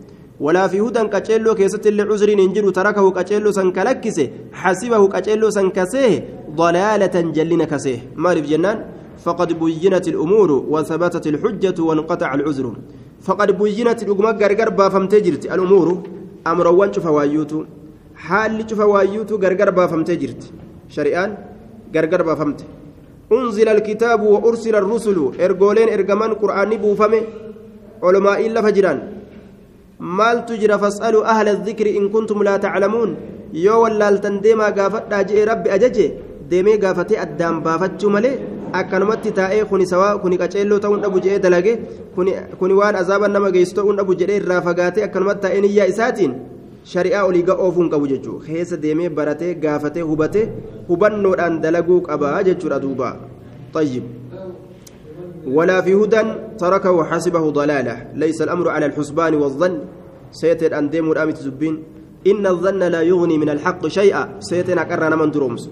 walaa 0.47 0.69
fi 0.75 0.79
hudan 0.85 1.09
qaceelloo 1.15 1.55
keessatti 1.61 1.89
illee 1.93 2.07
cuzriin 2.11 2.41
hin 2.45 2.53
jiru 2.59 2.73
tarakahu 2.79 3.11
qaceelloo 3.19 3.53
san 3.59 3.73
kalakkise 3.79 4.25
xasibahu 4.63 5.09
qaceelloo 5.15 5.51
san 5.57 5.71
kasee 5.81 6.13
dalaalatan 6.61 7.35
jallina 7.41 7.67
kasee 7.75 7.99
maaliif 8.27 8.49
jennaan 8.55 8.79
فقد 9.27 9.51
بينت 9.65 10.07
الأمور 10.09 10.51
وثبتت 10.73 11.27
الحجة 11.33 11.79
وانقطع 11.89 12.35
العذر 12.35 12.67
فقد 13.27 13.49
بينت 13.63 14.03
الأمور 14.03 14.27
غرغر 14.43 14.69
بافمتي 14.79 15.21
جرت 15.27 15.45
الأمور 15.55 15.89
أمروان 16.53 16.93
شوف 16.93 17.07
وايوتو 17.07 17.61
haalli 18.27 18.65
cufa 18.69 18.87
waayyuutu 18.93 19.39
gargar 19.45 19.71
baafamtee 19.79 20.17
jirti 20.23 20.49
shari'aan 20.95 21.31
gargar 21.95 22.23
baafamte 22.29 22.65
unzila 23.37 23.71
alkitaabu 23.77 24.27
wa 24.35 24.41
ursila 24.49 24.79
arrusulu 24.83 25.25
ergooleen 25.47 25.89
ergaman 25.97 26.33
qur'aanni 26.43 26.77
buufame 26.85 27.21
olomaa'iin 28.09 28.53
lafa 28.57 28.71
jiran 28.77 28.99
maaltu 30.19 30.59
jira 30.63 30.77
fas'aluu 30.85 31.23
ahla 31.33 31.51
adikri 31.59 31.91
in 31.99 32.07
kuntum 32.15 32.43
laa 32.49 32.59
taclamuun 32.65 33.11
yoo 33.67 33.79
wallaaltan 33.85 34.37
deemaa 34.45 34.73
gaafadhaa 34.79 35.23
je'e 35.29 35.45
rabbi 35.51 35.69
ajaje 35.77 36.07
deemee 36.51 36.77
gaafatee 36.85 37.19
addaan 37.25 37.57
baafachuu 37.67 38.11
malee 38.17 38.35
akkanumatti 38.73 39.33
taa'ee 39.41 39.65
kuni 39.65 39.87
sawaa 39.87 40.19
kuni 40.19 40.39
qaceelloo 40.39 40.79
ta'uun 40.85 41.01
dhabu 41.07 41.21
je'ee 41.25 41.39
dalage 41.39 41.79
kuni 42.59 42.75
waan 42.81 42.97
azaaban 43.03 43.33
nama 43.39 43.51
geessu 43.57 43.75
ta'uun 43.81 43.97
dhabu 43.97 44.19
jedhee 44.21 44.37
irraa 44.43 44.61
fagaatee 44.69 45.05
akkanumatti 45.09 45.43
taa'ee 45.47 45.65
niyyaa 45.67 45.89
isaatiin 45.95 46.37
shari'aa 46.93 47.25
olii 47.31 47.43
ga'oofuun 47.49 47.91
qabu 47.95 48.13
jechuudha 48.13 48.47
keessa 48.53 48.83
deemee 48.85 49.09
baratee 49.09 49.55
gaafatee 49.65 50.07
hubatee 50.13 50.47
hubannoodhaan 50.93 51.61
dalaguu 51.65 52.01
qabaa 52.11 52.43
jechuudha 52.51 52.81
duuba 52.87 53.11
طيب 53.75 54.03
ولا 55.47 55.81
في 55.81 55.95
هدى 55.95 56.23
تركه 56.59 57.05
حسبه 57.05 57.51
ضلاله 57.51 57.97
ليس 58.15 58.43
الامر 58.43 58.69
على 58.69 58.87
الحسبان 58.87 59.35
والظن 59.35 59.75
سيتر 60.33 60.79
ان 60.79 60.91
ديمو 60.91 61.13
الامت 61.13 61.37
زبين 61.37 61.75
ان 62.27 62.47
الظن 62.47 62.83
لا 62.95 63.03
يغني 63.03 63.39
من 63.39 63.49
الحق 63.49 63.87
شيئا 63.87 64.23
سيتنا 64.41 64.83
قرنا 64.83 65.17
من 65.17 65.31
درومس 65.31 65.71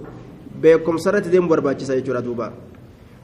بكم 0.62 0.97
سرت 0.97 1.29
ديمو 1.29 1.49
برباچ 1.49 1.83
سيجرا 1.83 2.21
دوبا 2.21 2.53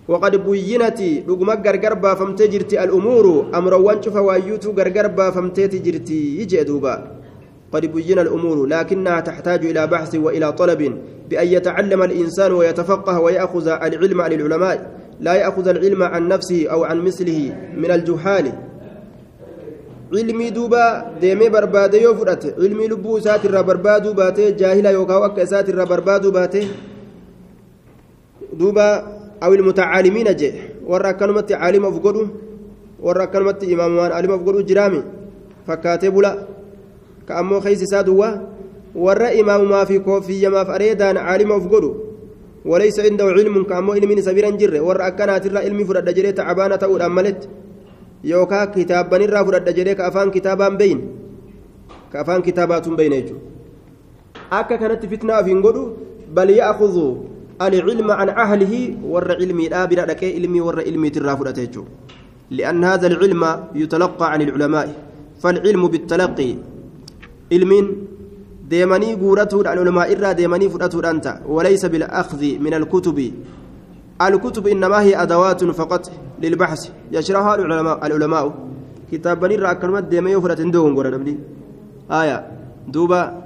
وقد 0.09 0.37
بينت 0.47 1.01
دغما 1.29 1.55
غرغر 1.55 1.95
بافمتي 1.95 2.47
جرتي 2.47 2.85
الأمور 2.85 3.47
أمر 3.55 3.75
وانچ 3.75 4.09
فوايوتو 4.09 4.71
غرغر 4.79 5.07
بافمتي 5.07 5.79
جرتي 5.79 6.21
يجي 6.41 6.65
دوبا 6.65 6.95
قد 7.73 7.87
بين 7.87 8.19
الأمور 8.19 8.67
لكنها 8.67 9.21
تحتاج 9.21 9.67
إلى 9.67 9.87
بحث 9.87 10.15
وإلى 10.15 10.53
طلب 10.53 10.99
بأن 11.31 11.47
يتعلم 11.47 12.03
الإنسان 12.03 12.53
ويتفقه 12.53 13.21
ويأخذ 13.21 13.67
العلم 13.69 14.21
عن 14.21 14.33
العلماء 14.33 14.77
لا 15.21 15.35
يأخذ 15.35 15.69
العلم 15.69 16.03
عن 16.03 16.29
نفسه 16.29 16.67
أو 16.69 16.85
عن 16.85 16.99
مثله 17.01 17.41
من 17.77 17.91
الجهال. 17.91 18.53
علمي 20.13 20.51
دوبا 20.51 21.17
ديمي 21.21 21.49
بربادة 21.49 21.99
يوفرت 21.99 22.55
علمي 22.59 22.87
لبو 22.89 23.19
سات 23.19 23.45
الرا 23.45 23.61
بربادو 23.61 24.13
باتي 24.13 24.53
جاهلا 24.61 24.91
يوكاو 24.91 25.25
أكا 25.25 25.45
سات 25.45 25.69
الرا 25.69 25.85
بربادو 25.85 26.31
باتي 26.31 26.69
دوبا 28.53 29.22
أو 29.43 29.55
المتعالمين 29.55 30.29
جي 30.41 30.49
ورا 30.91 31.13
كلمة 31.21 31.49
عالم 31.51 31.83
أفقدو 31.87 32.23
ورا 33.07 33.25
كلمة 33.25 33.61
إمام 33.73 33.93
عالم 34.17 34.31
أفقدو 34.33 34.61
جرامي 34.69 35.01
فكاتي 35.67 36.09
بلا 36.15 36.33
ka 37.27 37.39
ammoo 37.39 37.61
keeysi 37.61 37.85
isaa 37.85 38.03
duwwaa 38.03 38.41
warra 38.95 39.33
imaamumaa 39.33 39.87
fi 39.87 40.01
koofiyyamaaf 40.01 40.69
areedaan 40.77 41.17
caalima 41.17 41.57
uf 41.57 41.67
godhu 41.73 41.91
walaysa 42.65 43.03
cindahu 43.07 43.31
cilmun 43.39 43.65
ka 43.65 43.79
ammoo 43.79 43.97
ilmiin 44.01 44.19
isa 44.19 44.35
bira 44.35 44.49
hin 44.51 44.59
jirre 44.63 44.81
warra 44.89 45.05
akkanaatirraa 45.11 45.63
ilmi 45.69 45.85
fudhadha 45.91 46.13
jedhee 46.17 46.33
tacabaana 46.41 46.79
ta'uudhaan 46.83 47.15
maletti 47.19 47.49
yookaa 48.33 48.67
kitaabbanirraa 48.75 49.45
fudhadha 49.49 49.73
jedhee 49.79 49.95
ka 50.01 50.07
afaan 50.11 50.31
kitaabaan 50.37 50.79
beeyin 50.83 51.01
ka 52.13 52.21
afaan 52.25 52.43
kitaabaatuun 52.49 52.97
beeyna 53.01 53.17
jechuudha 53.21 53.47
akka 54.61 54.79
kanatti 54.83 55.07
fitnaa 55.15 55.43
العلم 57.61 58.11
عن 58.11 58.29
أهله 58.29 58.97
ور 59.05 59.29
علمي 59.33 59.69
لا 59.69 59.85
بلا 59.85 60.03
علمي 60.23 60.61
ور 60.61 60.81
علمي 60.81 61.11
فرأته 61.11 61.85
لأن 62.51 62.85
هذا 62.85 63.07
العلم 63.07 63.43
يتلقى 63.75 64.33
عن 64.33 64.41
العلماء. 64.43 64.89
فالعلم 65.43 65.83
بالتلقي. 65.89 66.53
ilmiin 67.53 67.87
deemanii 68.71 69.17
guuratuudhaan 69.17 69.79
ulamaa 69.79 70.07
irraa 70.15 70.35
deemanii 70.35 70.69
fudhatuudhaan 70.73 71.21
ta'a 71.21 71.45
walaysa 71.45 71.89
bil'akhdi 71.93 72.59
min 72.59 72.73
alkutubi 72.75 73.33
الكتب. 74.23 74.67
إنما 74.69 75.03
هي 75.03 75.23
أدوات 75.23 75.65
فقط 75.65 76.11
للبحث. 76.43 76.83
يشرحها 77.13 77.55
العلماء 77.55 78.07
العلماء. 78.07 78.55
كتاب 79.13 79.41
بني 79.41 79.57
راكلمت 79.57 80.05
ديما 80.05 80.31
يفرت 80.31 80.61
عندهم 80.61 80.97
قرن 80.97 81.15
ابني 81.15 81.39
آية. 82.11 82.47
دوبا. 82.89 83.43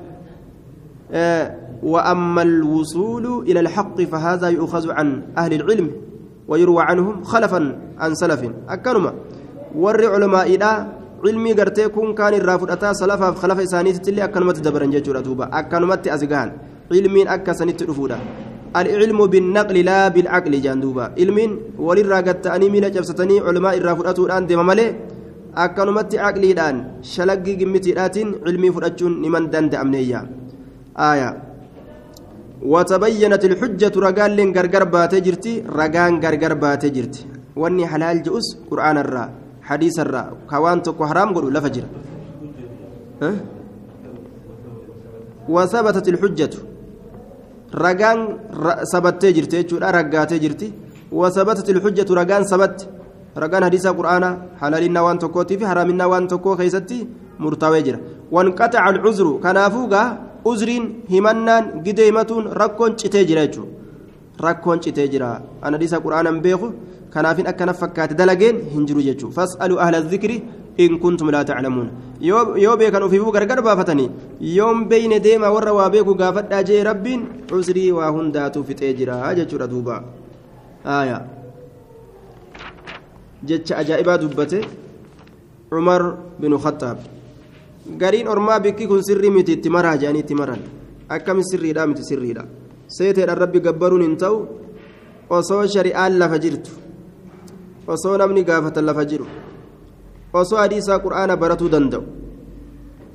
آه. 1.12 1.65
وأما 1.86 2.42
الوصول 2.42 3.46
إلى 3.48 3.60
الحق 3.64 3.98
فهذا 4.10 4.48
يؤخذ 4.58 4.84
عن 4.90 5.08
أهل 5.38 5.52
العلم 5.58 5.86
ويروى 6.50 6.82
عنهم 6.82 7.14
خلفا 7.30 7.60
عن 8.02 8.10
سلف. 8.14 8.42
أكنما 8.74 9.12
ور 9.82 10.00
علماء 10.14 10.48
علمي 11.24 11.52
قرتي 11.58 11.88
كان 12.18 12.34
الرافضة 12.34 12.82
سلفا 12.92 13.28
خلف 13.42 13.58
إسانيت 13.66 14.08
اللي 14.08 14.24
أكنمت 14.24 14.58
دبرن 14.66 14.90
جيجورا 14.90 15.20
دوبا 15.20 15.46
أكنمت 15.58 16.08
أزقان 16.08 16.48
علمين 16.92 17.26
أكسنت 17.28 17.82
رفودا. 17.82 18.18
العلم 18.76 19.18
بالنقل 19.26 19.76
لا 19.88 20.08
بالعقل 20.08 20.52
جاندوبا 20.60 21.04
علمين 21.18 21.50
وللرا 21.78 22.18
قد 22.26 22.40
تأني 22.42 22.66
من 22.74 22.84
جبستني 22.94 23.40
علماء 23.46 23.74
الرافضة 23.78 24.18
الآن 24.26 24.46
دم 24.46 24.66
ملي 24.66 24.86
أكنمت 25.56 26.10
عقلي 26.14 26.50
الآن. 26.52 26.76
شلقي 27.02 27.52
قمتي 27.60 27.90
الآتين 27.94 28.28
علمي 28.46 28.68
فرأتشون 28.74 29.12
لمن 29.22 29.44
دند 29.50 29.74
أمنيا 29.74 30.20
آية. 30.98 31.45
وتبينت 32.62 33.44
الحجة 33.44 33.94
رجال 33.96 34.38
غرغر 34.56 34.84
باتي 34.84 35.20
جرتي 35.20 35.64
رجان 35.68 36.12
غرغر 36.24 36.54
باتي 36.54 36.88
جرتي. 36.88 37.26
واني 37.56 37.86
حلال 37.86 38.22
جؤس 38.22 38.46
قرآن 38.70 38.98
الرا 38.98 39.24
حديث 39.62 39.98
الرا. 40.00 40.22
كوان 40.50 40.82
تكو 40.82 41.06
حرام 41.06 41.34
قولوا 41.34 41.50
لفجر 41.50 41.84
أه؟ 43.22 43.34
وثبتت 45.48 46.08
الحجة. 46.08 46.54
رجان 47.74 48.18
ثبتت 48.92 49.24
جرتي 49.26 49.62
جودا 49.62 49.90
رغاتي 49.90 50.38
جرتي. 50.38 50.72
وثبتت 51.12 51.70
الحجة 51.70 52.08
رجان 52.14 52.42
ثبت 52.44 52.88
رجان 53.36 53.64
حديث 53.64 53.86
قرآن 53.86 54.24
حلالنا 54.60 55.00
وان 55.00 55.18
تكوتي 55.18 55.58
في 55.58 55.66
حرامنا 55.66 56.04
وان 56.04 56.28
تكو 56.28 56.56
خيستي 56.56 57.08
مرتوي 57.38 57.96
وانقطع 58.32 58.88
العذر 58.88 59.26
كنافوغا 59.42 60.25
uzriin 60.50 60.84
himannaan 61.12 61.64
gideematuun 61.86 62.52
rakkoon 62.60 62.96
citee 63.00 63.24
jira 63.30 63.46
jechuudha. 63.46 63.72
Rakkoon 64.44 64.80
citee 64.84 65.08
jira. 65.12 65.30
Ana 65.62 65.78
dhiisa 65.80 66.00
quraanaan 66.04 66.40
beeku 66.44 66.72
kanaafin 67.14 67.46
akkana 67.52 67.72
fakkaate 67.80 68.14
dalageen 68.20 68.60
hin 68.74 68.86
jiru 68.88 69.02
jechuudha. 69.08 69.34
Fas'aluu 69.38 69.78
ahla 69.84 70.02
zikri 70.12 70.42
in 70.84 70.98
kuntum 71.00 71.30
laa 71.34 71.44
taclamuun 71.44 71.88
yoo 72.20 72.76
beekan 72.76 73.02
ofiifuu 73.06 73.32
gargar 73.32 73.62
baafatanii 73.62 74.10
yoon 74.56 74.84
beeyne 74.90 75.18
deema 75.26 75.50
warra 75.54 75.72
waa 75.78 75.88
beeku 75.94 76.14
gaafadhaa 76.20 76.62
jee 76.68 76.82
rabbiin 76.84 77.22
uzrii 77.58 77.90
waa 77.98 78.10
hundaatu 78.16 78.64
fixee 78.64 78.92
jira 78.94 79.34
jechuudha 79.38 79.66
duuba. 79.72 80.02
Jecha 83.44 83.76
ajaa'ibaa 83.80 84.18
dubbate 84.18 84.60
cumar 85.70 86.02
binu 86.40 86.58
khattaab 86.58 86.98
gariin 87.94 88.28
ormaa 88.28 88.60
bikki 88.60 88.86
kun 88.88 89.02
sirrii 89.02 89.30
miti 89.30 89.52
itti 89.52 89.70
maraa 89.70 89.96
jedhanii 89.96 90.20
itti 90.26 90.34
maran. 90.34 90.58
Akkami 91.08 91.42
sirriidha? 91.44 91.86
Miti 91.86 92.02
sirriidha. 92.04 92.44
Seeteedhaan 92.88 93.38
rabbi 93.38 93.60
gabbaruun 93.60 94.02
hin 94.02 94.16
ta'u 94.16 94.36
osoo 95.30 95.66
shari'aan 95.66 96.18
lafa 96.18 96.38
jirtu 96.38 96.70
osoo 97.86 98.16
namni 98.18 98.44
gaafatan 98.44 98.84
lafa 98.84 99.04
jiru 99.04 99.26
osoo 100.32 100.58
hadiisaa 100.58 100.98
qur'aana 100.98 101.36
baratuu 101.36 101.68
danda'u. 101.68 102.04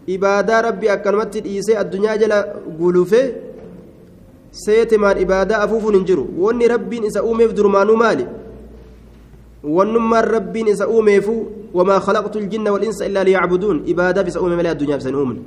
Ibaadaa 0.07 0.61
rabbi 0.61 0.89
akkanumatti 0.89 1.41
dhiisee 1.45 1.77
addunyaa 1.77 2.17
jala 2.17 2.37
gulufee 2.79 3.25
seetemaan 4.51 5.17
ibaadaa 5.23 5.61
afuufuun 5.63 5.95
hin 5.95 6.05
jiru. 6.05 6.27
Wanni 6.37 6.67
rabbiin 6.67 7.03
isa 7.11 7.23
uumeef 7.23 7.55
durmaanuu 7.55 7.95
maali? 7.95 8.25
Wannummaan 9.63 10.25
rabbiin 10.35 10.67
isa 10.67 10.87
uumeefuu 10.87 11.41
وما 11.73 11.99
خلقت 11.99 12.35
الجن 12.37 12.67
والإنس 12.67 13.01
إلا 13.01 13.23
ليعبدون. 13.23 13.83
إبادة 13.87 14.21
بس 14.21 14.37
أمي 14.37 14.55
ملأ 14.55 14.71
الدنيا 14.71 14.99
أمن 15.07 15.37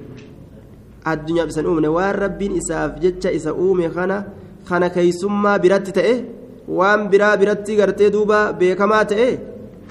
الدنيا 1.06 1.44
بسن 1.44 1.66
أمن 1.66 1.86
وان 1.86 2.14
ربين 2.14 2.56
إساف 2.56 2.98
جتش 2.98 3.26
إسا 3.26 3.50
أمي 3.50 3.88
خنا. 3.88 4.18
خنا 4.64 4.88
كيسما 4.88 5.56
برات 5.56 5.88
تأه. 5.90 6.24
وان 6.68 7.08
برا 7.10 7.34
برات 7.34 7.70
غرتي 7.70 8.08
دوبا 8.08 8.50
بكما 8.50 9.02
تأه. 9.02 9.38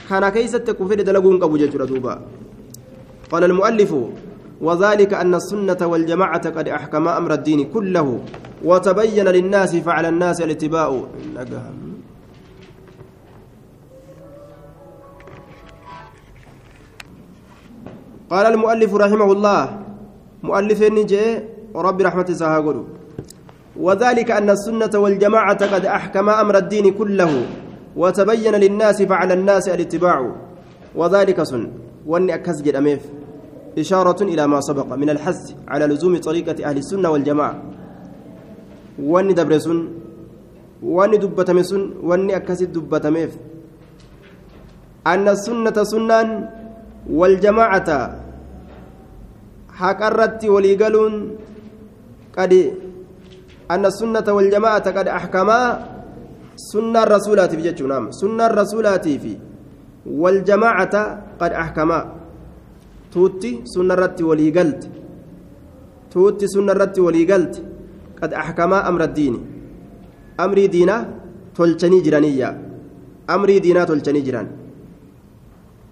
خنا 0.10 0.30
كيست 0.30 0.72
كفر 0.72 1.02
دلقون 1.02 1.43
قبو 1.43 1.58
جتر 1.58 1.86
دوبا. 1.86 2.22
قال 3.32 3.43
المؤلف 3.43 3.96
وذلك 4.62 5.13
أن 5.13 5.36
السنة 5.36 5.82
والجماعة 5.82 6.50
قد 6.50 6.67
أحكم 6.67 7.08
أمر 7.08 7.34
الدين 7.34 7.69
كله 7.74 8.19
وتبين 8.63 9.28
للناس 9.28 9.76
فعلى 9.76 10.10
الناس 10.10 10.41
الاتباع. 10.41 10.89
قال 18.32 18.46
المؤلف 18.46 18.92
رحمه 18.96 19.32
الله 19.32 19.80
مؤلف 20.44 20.80
نجي 20.84 21.26
رب 21.76 22.02
رحمة 22.02 22.30
سهاقل 22.32 22.78
وذلك 23.80 24.32
أن 24.32 24.50
السنة 24.50 24.94
والجماعة 24.96 25.62
قد 25.74 25.86
أحكم 25.86 26.30
أمر 26.30 26.58
الدين 26.58 26.94
كله 26.94 27.32
وتبين 27.96 28.56
للناس 28.56 29.02
فعلى 29.02 29.34
الناس 29.34 29.70
الاتباع. 29.70 30.36
وذلك 30.96 31.44
سن. 31.44 31.64
وإني 32.06 32.34
أكسج 32.34 32.68
الأميف 32.68 33.02
إشارة 33.78 34.24
إلى 34.24 34.48
ما 34.48 34.62
سبق 34.62 34.94
من 34.94 35.10
الحث 35.10 35.42
على 35.68 35.86
لزوم 35.86 36.18
طريقة 36.18 36.66
أهل 36.70 36.78
السنة 36.78 37.10
والجماعة. 37.10 37.56
وإني 39.02 39.34
دبرسن 39.34 39.88
وإني 40.84 41.18
دبتمسن 41.18 41.82
وإني 42.04 42.36
أكسد 42.36 42.74
دبتميف 42.74 43.32
أن 45.08 45.28
السنة 45.28 45.78
سنان 45.84 46.50
والجماعة 47.10 47.89
حقرت 49.74 50.42
وليقلون 50.46 51.13
قد 52.38 52.54
أن 53.72 53.86
السنة 53.86 54.28
والجماعة 54.28 54.86
قد 54.98 55.08
أحكما 55.08 55.60
سنة 56.56 57.04
الرسولات 57.04 57.52
في 57.56 57.62
جتشو 57.62 57.88
نعم. 57.88 58.12
سنة 58.12 58.46
الرسولات 58.46 59.08
في 59.08 59.38
والجماعة 60.06 60.96
قد 61.42 61.52
أحكما. 61.52 62.00
توتي 63.13 63.62
سنة 63.66 63.94
الرت 63.94 64.22
وليقلت. 64.22 64.82
توتي 66.12 66.48
سنة 66.48 66.72
الرت 66.72 67.00
وليقلت. 67.00 67.56
قد 68.22 68.32
أحكما 68.34 68.88
أمر 68.89 69.04
الدين. 69.04 69.36
أمري 70.39 70.68
دينا 70.68 70.98
تلتني 71.56 72.02
جرانية. 72.02 72.50
أمري 73.30 73.60
دينا 73.60 73.84
تلتني 73.84 74.22
جران. 74.22 74.48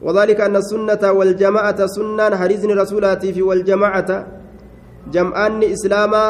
وذلك 0.01 0.41
أن 0.41 0.55
السنة 0.55 1.11
والجماعة 1.11 1.79
سنة 1.85 2.35
حديث 2.41 2.65
رسولاتي 2.65 3.33
في 3.33 3.41
والجماعة. 3.41 4.09
جمعان 5.13 5.63
إسلاما 5.63 6.25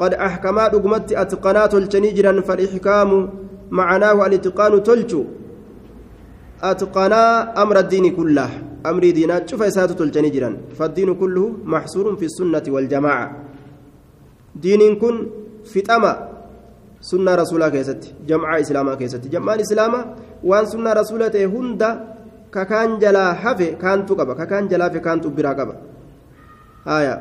قد 0.00 0.12
أحكما 0.14 0.68
دقمت 0.68 1.12
أتقنات 1.12 1.74
الجنيجرا 1.74 2.40
فالإحكام 2.40 3.10
معناه 3.70 4.26
الاتقان 4.26 4.82
تلجو. 4.82 5.24
أتقنا 6.62 7.22
أمر 7.62 7.76
الدين 7.78 8.16
كله. 8.16 8.50
أمر 8.86 9.02
دينات 9.10 9.48
شوف 9.48 9.62
إساتة 9.62 10.02
الجنيجرا. 10.04 10.50
فالدين 10.78 11.14
كله 11.14 11.44
محصور 11.64 12.16
في 12.16 12.24
السنة 12.24 12.64
والجماعة. 12.68 13.26
دين 14.56 14.96
كن 14.96 15.16
تما 15.84 16.12
سنة 17.00 17.34
رسولا 17.34 17.68
كيست 17.68 18.14
جمع 18.28 18.48
إسلاما 18.60 18.94
كيست 18.94 19.28
جمعان 19.28 19.60
إسلاما 19.60 20.00
وأن 20.44 20.64
سنة 20.66 20.92
رسولته 20.92 21.44
هند 21.44 21.82
ككان 22.54 22.90
جلا 23.02 23.24
حفي 23.42 23.68
كانت 23.82 24.08
قبا 24.18 24.34
ككان 24.40 24.64
جلا 24.68 24.88
في 24.92 24.98
كانت 25.06 25.26
برا 25.26 25.52
قبا 25.58 25.76
آية 26.98 27.14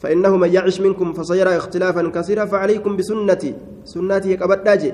فإنه 0.00 0.32
من 0.42 0.50
يعش 0.56 0.80
منكم 0.80 1.08
فسيرى 1.12 1.56
اختلافا 1.56 2.02
كثيرا 2.16 2.44
فعليكم 2.52 2.92
بسنتي 2.96 3.50
سنتي 3.92 4.36
قبت 4.40 4.60
داجي 4.66 4.92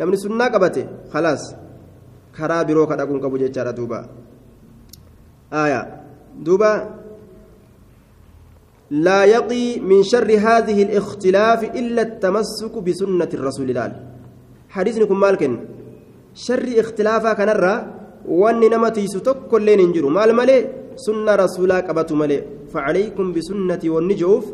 نمني 0.00 0.16
سنة 0.16 0.46
قبته 0.54 0.86
خلاص 1.12 1.42
كرا 2.36 2.62
برو 2.68 2.86
كدقون 2.90 3.18
قبو 3.24 3.36
جيتشارا 3.36 3.70
دوبا 3.78 4.00
آية 5.52 5.80
دوبا 6.46 6.72
لا 8.90 9.24
يقي 9.24 9.80
من 9.80 10.02
شر 10.02 10.30
هذه 10.46 10.78
الاختلاف 10.86 11.60
إلا 11.64 12.02
التمسك 12.02 12.74
بسنة 12.86 13.30
الرسول 13.38 13.70
الله 13.70 13.92
حديثكم 14.74 15.20
مالكن 15.20 15.52
شر 16.34 16.68
اختلافا 16.82 17.32
كنرى 17.38 17.74
wanni 18.28 18.68
nama 18.68 18.90
tiisu 18.90 19.20
tokko 19.20 19.58
illee 19.58 19.76
hin 19.76 19.92
jiru 19.92 20.10
maal 20.10 20.32
malee 20.32 20.60
sunna 21.06 21.36
rasuulaa 21.36 21.82
qabatu 21.82 22.16
malee 22.16 22.42
facalaykum 22.72 23.32
bisunnatii 23.32 23.88
wanni 23.96 24.14
je'uuf 24.22 24.44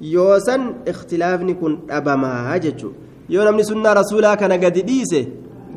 yoo 0.00 0.38
san 0.40 0.74
ikhtilaafni 0.92 1.54
kun 1.54 1.78
dhabamaa 1.88 2.58
jechuudha 2.58 2.96
yoo 3.28 3.44
namni 3.44 3.64
sunnaa 3.64 3.94
rasuulaa 3.94 4.36
kana 4.36 4.58
gadi 4.58 4.82
dhiise 4.90 5.20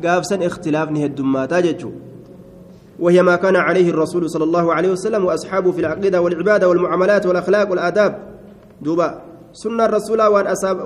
gaafsan 0.02 0.42
ikhtilaafni 0.42 1.00
heddummaataa 1.00 1.62
jechuudha 1.62 2.04
وهي 3.00 3.22
ما 3.22 3.36
كان 3.36 3.56
عليه 3.56 3.90
الرسول 3.90 4.30
صلى 4.30 4.44
الله 4.44 4.74
عليه 4.74 4.90
وسلم 4.96 5.24
وأصحابه 5.24 5.70
في 5.72 5.80
العقيدة 5.80 6.20
والعبادة 6.20 6.68
والمعاملات 6.68 7.26
والأخلاق 7.26 7.70
والآداب 7.70 8.12
دوبا 8.80 9.22
سنة 9.62 9.84
الرسول 9.88 10.20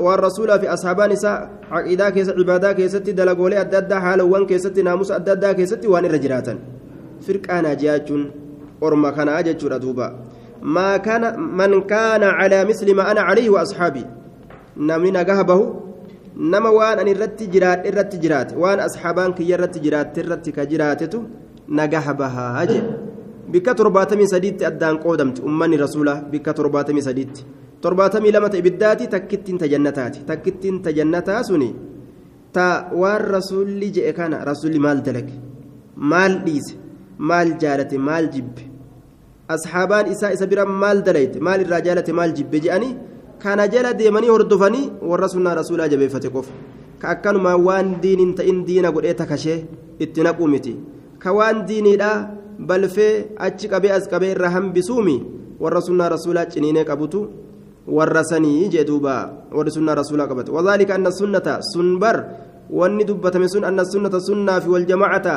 والرسول 0.06 0.50
في 0.60 0.66
أصحابان 0.74 1.10
نساء 1.10 1.36
عقيدة 1.74 2.10
كيس 2.14 2.28
عبادة 2.38 2.72
كيست 2.78 3.06
دلقولي 3.18 3.60
أددا 3.60 3.98
حال 4.04 4.20
وان 4.22 4.46
كيست 4.50 4.78
ناموس 4.86 5.10
أددا 5.18 5.52
كيست 5.58 5.82
وان 5.92 6.04
الرجراتا 6.08 6.54
فرقة 7.26 7.56
ناجيات 7.66 8.08
أرما 8.82 9.10
كان 9.16 9.28
أجج 9.28 9.62
دوبا 9.84 10.08
ما 10.62 10.90
كان 11.06 11.22
من 11.60 11.72
كان 11.92 12.22
على 12.38 12.58
مثل 12.70 12.86
ما 12.98 13.10
أنا 13.10 13.20
عليه 13.28 13.48
وأصحابي 13.54 14.04
نمني 14.88 15.10
نجهبه 15.18 15.60
nama 16.40 16.70
waan 16.72 16.98
ani 17.02 17.10
irratti 17.10 17.46
jiraadhe 17.54 17.88
irratti 17.90 18.16
jiraate 18.22 18.56
waan 18.62 18.80
asxaabaan 18.86 19.34
kiyya 19.38 19.54
irratti 19.56 19.80
jiraatte 19.84 20.18
irratti 20.22 20.50
ka 20.56 20.62
jiraatetu 20.70 21.18
nagaha 21.78 22.12
bahaa 22.20 22.66
jedhe 22.70 22.80
bikka 23.52 23.74
torbaatamii 23.80 24.28
sadiitti 24.34 24.64
addaan 24.70 24.96
qoodamti 25.04 25.42
ummanni 25.48 25.76
rasuulaa 25.84 26.22
bikka 26.32 26.54
torbaatamii 26.60 27.04
sadiitti 27.08 27.44
torbaatamii 27.84 28.32
lamata 28.36 28.58
ibiddaati 28.62 29.08
takkittiin 29.14 29.58
tajannataati 29.62 30.24
takkittiin 30.30 30.82
tajannataa 30.86 31.42
suni 31.50 31.68
ta 32.52 32.66
waan 33.02 33.22
rasuulli 33.36 33.90
jedhe 33.96 34.12
kana 34.18 34.44
rasuulli 34.50 34.78
maal 34.86 35.00
dalage 35.06 35.34
maal 36.12 36.34
dhiise 36.46 36.74
maal 37.30 37.54
jaalate 37.62 37.96
maal 38.08 38.26
jibbe 38.34 38.62
asxaabaan 39.54 40.10
isaa 40.14 40.32
isa 40.36 40.46
bira 40.50 40.64
maal 40.82 41.02
dalayte 41.06 41.38
maal 41.46 41.60
irraa 41.64 41.80
jaalate 41.86 42.12
maal 42.18 42.32
jibbe 42.38 42.58
jedhanii 42.64 42.92
kana 43.42 43.66
jala 43.74 43.92
deemanii 44.00 44.32
hordofanii 44.34 44.86
warra 45.10 45.28
sunnaa 45.34 45.54
rasuulaa 45.60 45.88
jabeeffate 45.92 46.28
qofa 46.36 46.52
ka 47.02 47.08
akkanuma 47.14 47.52
waan 47.66 47.90
diiniin 48.02 48.34
ta'in 48.38 48.58
diina 48.68 48.92
godhee 48.96 49.14
takashee 49.20 49.58
itti 50.04 50.22
naquu 50.26 50.48
miti 50.54 50.74
ka 51.22 51.32
waan 51.38 51.64
diiniidhaa 51.68 52.16
balfee 52.68 53.14
achi 53.46 53.68
qabee 53.72 53.92
as 53.98 54.08
qabee 54.12 54.32
irra 54.34 54.50
hambisuumi 54.56 55.16
warra 55.64 55.80
sunnaa 55.88 56.08
rasuulaa 56.16 56.46
ciniinee 56.52 56.84
qabutu 56.90 57.20
warra 57.86 58.24
sanii 58.24 58.68
jee 58.72 58.84
duuba 58.84 59.14
warri 59.52 59.70
sunnaa 59.70 59.94
rasuulaa 60.00 60.28
qabate 60.30 60.50
wadaalika 60.52 60.94
anna 60.94 61.10
sunnata 61.12 61.62
sun 61.72 61.98
bar 61.98 62.16
wanni 62.70 63.04
dubbatame 63.04 63.48
sun 63.48 63.64
anna 63.64 63.84
sunnata 63.84 64.20
sunnaa 64.20 64.60
fi 64.60 64.68
waljamaacata 64.74 65.36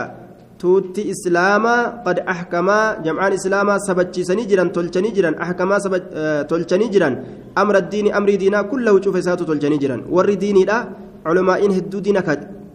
tuutti 0.62 1.01
islaamaa 1.13 2.03
qad 2.06 2.17
ahkamaa 2.34 2.86
jamcaan 3.06 3.34
islaamaa 3.39 3.79
sabachiisanii 3.88 4.45
jiran 4.51 4.69
tolchanii 4.75 5.12
jiran 5.17 5.36
ahkamaa 5.45 5.79
tolchanii 6.51 6.89
jiran 6.93 7.15
amra 7.62 7.82
diini 7.82 8.12
amrii 8.19 8.38
diinaa 8.43 8.63
kullahu 8.71 8.99
cufa 9.06 9.19
isaatu 9.23 9.45
tolchanii 9.49 9.79
jiran 9.84 10.03
warri 10.15 10.36
diiniidha 10.43 10.77
culumaa'iin 11.25 11.73
hedduu 11.77 12.01
diina 12.06 12.21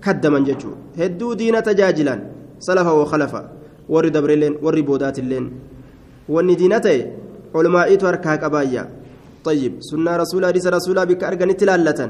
kaddaman 0.06 0.44
jechuu 0.48 0.74
hedduu 1.00 1.32
diina 1.40 1.62
tajaajilan 1.68 2.20
salafa 2.66 2.92
wa 3.00 3.06
khalafa 3.12 3.40
warri 3.94 4.10
dabreilleen 4.16 4.54
warri 4.64 4.82
boodaatilleen 4.88 5.46
wanni 6.34 6.56
diina 6.60 6.80
ta'e 6.86 7.00
culumaa'iitu 7.54 8.06
harkaa 8.10 8.36
qabaayya 8.44 8.82
طيب 9.44 9.72
سنة 9.80 10.16
رسول 10.22 10.46
حديث 10.46 10.66
رسول 10.66 10.98
بك 11.06 11.22
أرجنت 11.24 11.60
لالة 11.68 12.00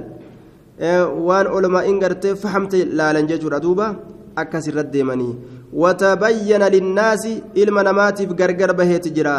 وان 1.27 1.47
علماء 1.55 1.85
إن 1.91 1.97
قرت 2.03 2.27
فهمت 2.43 2.75
لالا 2.99 3.21
ججور 3.21 3.57
أدوبا 3.57 3.97
أكسر 4.39 4.81
الديماني 4.81 5.31
وتبين 5.73 6.63
للناس 6.75 7.25
إلما 7.57 7.83
نماتيف 7.83 8.31
غرغر 8.41 8.71
بهيت 8.73 9.07
جرا. 9.17 9.39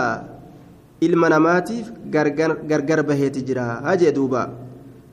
إلما 1.04 1.28
نماتيف 1.30 1.86
غرغر 2.72 3.02
بهيت 3.10 3.36
جرا. 3.48 3.68
هاجي 3.86 4.12
دوبا 4.12 4.44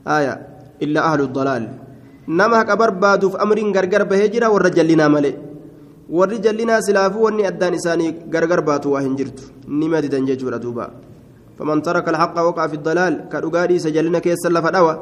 آية 0.06 0.34
إلا 0.82 1.00
أهل 1.08 1.20
الضلال. 1.20 1.64
نما 2.28 2.62
كبر 2.68 2.90
بادوف 2.90 3.36
أمر 3.36 3.58
غرغر 3.76 4.02
بهيت 4.10 4.32
جرا 4.34 4.46
والرجلنا 4.46 5.08
ملئ. 5.08 5.34
warri 6.10 6.38
jallinaa 6.38 6.82
silaafuu 6.86 7.22
wanni 7.22 7.46
addaan 7.46 7.74
isaanii 7.74 8.12
gargar 8.34 8.62
baatu 8.62 8.92
waa 8.92 9.00
hin 9.00 9.16
jirtu 9.16 9.42
nima 9.66 10.00
didan 10.02 10.26
waqaa 11.58 12.68
fi 12.68 12.76
dalaal 12.78 13.14
ka 13.30 13.40
dhugaa 13.40 13.66
dhiisa 13.66 13.90
jallina 13.90 14.20
keessa 14.20 14.48
lafa 14.50 14.70
dhawa 14.70 14.94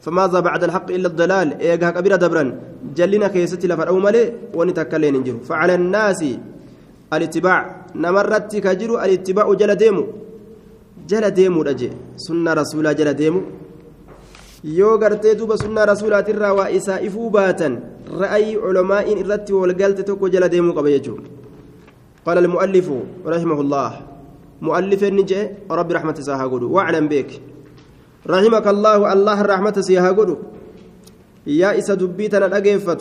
فماذا 0.00 0.40
بعد 0.40 0.64
الحق 0.64 0.88
إلا 0.96 1.08
الضلال 1.12 1.48
إيجا 1.60 1.90
كبيرة 1.90 2.16
دبرا 2.16 2.44
جلنا 2.96 3.28
كيستي 3.28 3.66
لفرأو 3.68 3.98
ملي 4.06 4.22
ونتكلين 4.56 5.14
نجر 5.20 5.36
فعلى 5.48 5.74
الناس 5.80 6.20
الاتباع 7.12 7.58
نمرت 8.04 8.52
كجر 8.64 8.90
الاتباع 9.04 9.46
جل 9.60 9.72
ديمو 9.82 10.04
جل 11.10 11.24
ديمو 11.38 11.60
رجي 11.68 11.90
سنة 12.24 12.52
رسول 12.60 12.86
جل 12.98 13.12
ديمو 13.22 13.40
yoo 14.64 14.98
gartee 15.00 15.34
duuba 15.34 15.56
sunnaa 15.56 15.86
rasuulaatirraa 15.88 16.52
waa 16.52 16.68
isaa 16.78 17.00
ifuu 17.00 17.30
baatan 17.36 17.80
ra'ayii 18.22 18.60
culamaa'iin 18.60 19.18
irratti 19.22 19.56
walgalte 19.56 20.02
tokko 20.08 20.28
jala 20.28 20.48
deemuu 20.52 20.74
qaba 20.76 20.92
jechuudha 20.94 21.28
qaala 22.24 22.40
almu'allifu 22.44 22.96
مؤلف 24.60 25.04
نجي 25.04 25.40
ربي 25.70 25.92
رحمة 25.94 26.14
ساها 26.20 26.46
قدو. 26.52 26.68
واعلم 26.72 27.08
بك 27.08 27.30
رحمك 28.28 28.66
الله 28.66 29.12
الله 29.12 29.40
الرحمة 29.40 29.76
سيها 29.80 30.10
قدو. 30.12 30.36
يا 31.46 31.78
إسا 31.78 31.94
دبيتنا 31.94 32.46
الأقيفة 32.46 33.00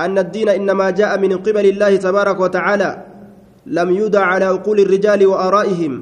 أن 0.00 0.18
الدين 0.18 0.48
إنما 0.48 0.90
جاء 0.90 1.18
من 1.18 1.32
قبل 1.42 1.66
الله 1.66 1.96
تبارك 1.96 2.40
وتعالى 2.40 2.90
لم 3.66 3.88
يدع 3.90 4.22
على 4.22 4.44
عقول 4.44 4.78
الرجال 4.80 5.26
وآرائهم. 5.26 5.92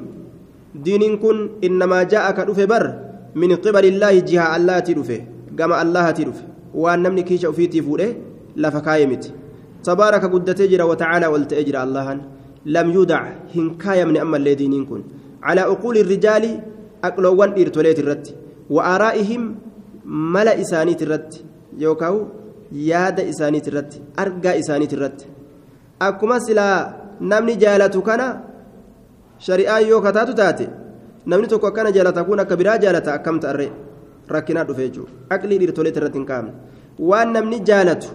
دين 0.74 1.02
كن 1.18 1.36
إنما 1.64 2.02
جاء 2.02 2.30
كدف 2.30 2.60
بر 2.60 2.86
من 3.34 3.56
قبل 3.56 3.84
الله 3.86 4.14
جهة 4.20 4.56
الله 4.56 4.78
تدفه 4.78 5.20
كما 5.58 5.82
الله 5.82 6.10
تدفه 6.10 6.44
وأن 6.74 7.02
نمني 7.02 7.22
كيش 7.22 7.44
أفيتي 7.44 7.82
فوله 7.82 8.14
لفكايمت 8.56 9.24
تبارك 9.84 10.24
قد 10.32 10.54
تجرى 10.54 10.82
وتعالى 10.82 11.26
والتأجر 11.26 11.82
الله. 11.82 12.06
لم 12.66 12.90
يودع 12.90 13.22
هنكايا 13.54 14.04
من 14.04 14.16
أما 14.16 14.36
الذين 14.36 14.84
كن 14.84 15.02
على 15.42 15.60
عقول 15.60 15.96
الرجال 15.98 16.44
أقلوان 17.04 17.50
إرتوليت 17.60 17.98
الرت 17.98 18.26
وآرائهم 18.70 19.42
ملأ 20.34 20.60
إسانيت 20.60 21.02
الرت 21.02 21.30
يوكاو 21.78 22.16
ياد 22.72 23.20
إسانيت 23.20 23.68
الرت 23.68 23.92
أرقى 24.18 24.58
إسانيت 24.58 24.92
الرت 24.94 25.20
أكما 26.02 26.38
سلا 26.38 26.68
نمني 27.20 27.54
جالتو 27.62 28.02
كان 28.02 28.22
شريعة 29.38 29.78
يوكاتاتو 29.78 30.32
تاتي. 30.32 30.68
tokko 31.26 31.66
akkana 31.66 31.92
jaalata 31.92 32.24
kun 32.24 32.40
akka 32.40 32.56
biraa 32.56 32.78
jaalata 32.78 33.14
akkam 33.14 33.40
ta'arre 33.40 33.70
rakkinaa 34.28 34.64
dhufe 34.64 34.88
jechuudha 34.88 35.12
aqlii 35.30 35.58
dhiirtolee 35.58 35.92
irratti 35.92 36.18
hin 36.18 36.26
kaa'amne 36.26 36.52
waan 36.98 37.32
namni 37.32 37.60
jaalatu 37.60 38.08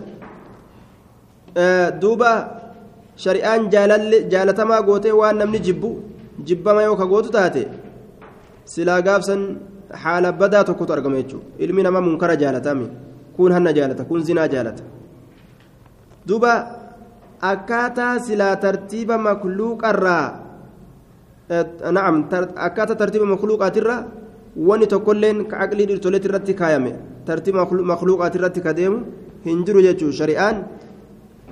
shari'aan 3.23 3.69
jaalatamaa 4.33 4.81
gootee 4.87 5.15
waan 5.21 5.37
namni 5.41 5.59
jibbu 5.67 5.89
jibbama 6.47 6.83
yoo 6.87 6.95
ka 7.01 7.05
gootu 7.11 7.29
taate 7.37 7.63
silaa 8.73 9.01
gaafsan 9.07 9.41
haala 10.03 10.31
badaa 10.41 10.63
tokkotu 10.69 10.93
argama 10.93 11.21
jechuudha 11.21 11.45
ilmi 11.63 11.83
namaa 11.87 12.05
munkara 12.07 12.35
jaalatame 12.43 12.87
kun 13.35 13.51
hanna 13.55 13.73
jaalata 13.77 14.07
kun 14.09 14.23
zinaa 14.29 14.47
jaalata 14.53 14.83
duuba 16.27 16.53
akkaataa 17.51 18.13
silaa 18.27 18.55
tartiiba 18.65 19.17
makluuqarraa 19.27 20.25
نعم 21.97 22.15
أكاتا 22.57 22.93
ترتيب 22.93 23.21
مخلوقات 23.21 23.77
الرا 23.77 23.97
واني 24.57 24.85
تقولين 24.85 25.37
كعقلي 25.45 25.85
ديرتوليت 25.85 26.25
الرتي 26.25 26.53
كايمه 26.53 26.93
ترتيب 27.25 27.55
مخلوقات 27.93 28.33
الرتي 28.35 28.61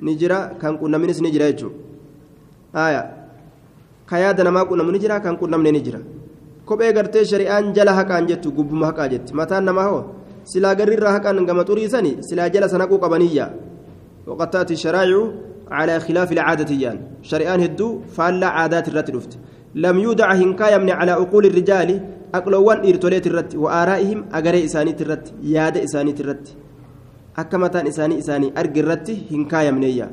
نجرا 0.00 0.38
كان 0.60 0.76
كنم 0.76 1.04
نس 1.04 1.22
نجرا 1.22 1.50
جتشو 1.50 1.70
آية 2.76 3.02
كياد 4.08 4.40
نما 4.40 4.62
كنم 4.64 4.90
نجرا 4.90 5.18
كان 5.18 5.36
كنم 5.36 5.66
نجرا 5.66 6.02
kophee 6.66 6.92
gartee 6.94 7.24
shari'aan 7.26 7.74
jala 7.74 7.92
haqaan 7.98 8.24
jettu 8.28 8.52
gubbuma 8.54 8.86
haqaa 8.90 9.08
jetti. 9.12 9.34
Mataan 9.34 9.64
namaa 9.66 9.88
hoo? 9.90 10.02
Silaa 10.50 10.74
garri 10.78 10.94
irraa 10.96 11.12
haqan 11.16 11.44
gama 11.48 11.64
xuriisani 11.68 12.12
silaa 12.22 12.48
jala 12.54 12.68
sanaquu 12.68 12.96
qabaniyya 13.02 13.46
وقد 14.26 14.50
تأتي 14.50 14.74
الشرائع 14.74 15.18
على 15.70 16.00
خلاف 16.00 16.32
العادة 16.32 16.74
يعني 16.74 17.00
شريان 17.22 17.60
هدو 17.60 18.00
فالا 18.16 18.46
عادات 18.46 18.88
الرت 18.88 19.38
لم 19.74 19.98
يودع 19.98 20.32
هنكايا 20.32 20.78
من 20.78 20.90
على 20.90 21.12
عقول 21.12 21.46
الرجال 21.46 21.88
أقلوان 22.34 22.78
إرتوليت 22.88 23.26
الرت 23.26 23.54
وآرائهم 23.56 24.24
أجري 24.32 24.64
إساني 24.64 24.96
الرت 25.00 25.26
ياد 25.42 25.76
إساني 25.76 26.14
الرت 26.20 26.46
أكمتان 27.38 27.86
إساني 27.86 28.18
إساني 28.18 28.52
أرجي 28.58 28.80
الرت 28.80 29.08
هنكايا 29.32 29.70
من 29.70 29.84
إياه 29.84 30.10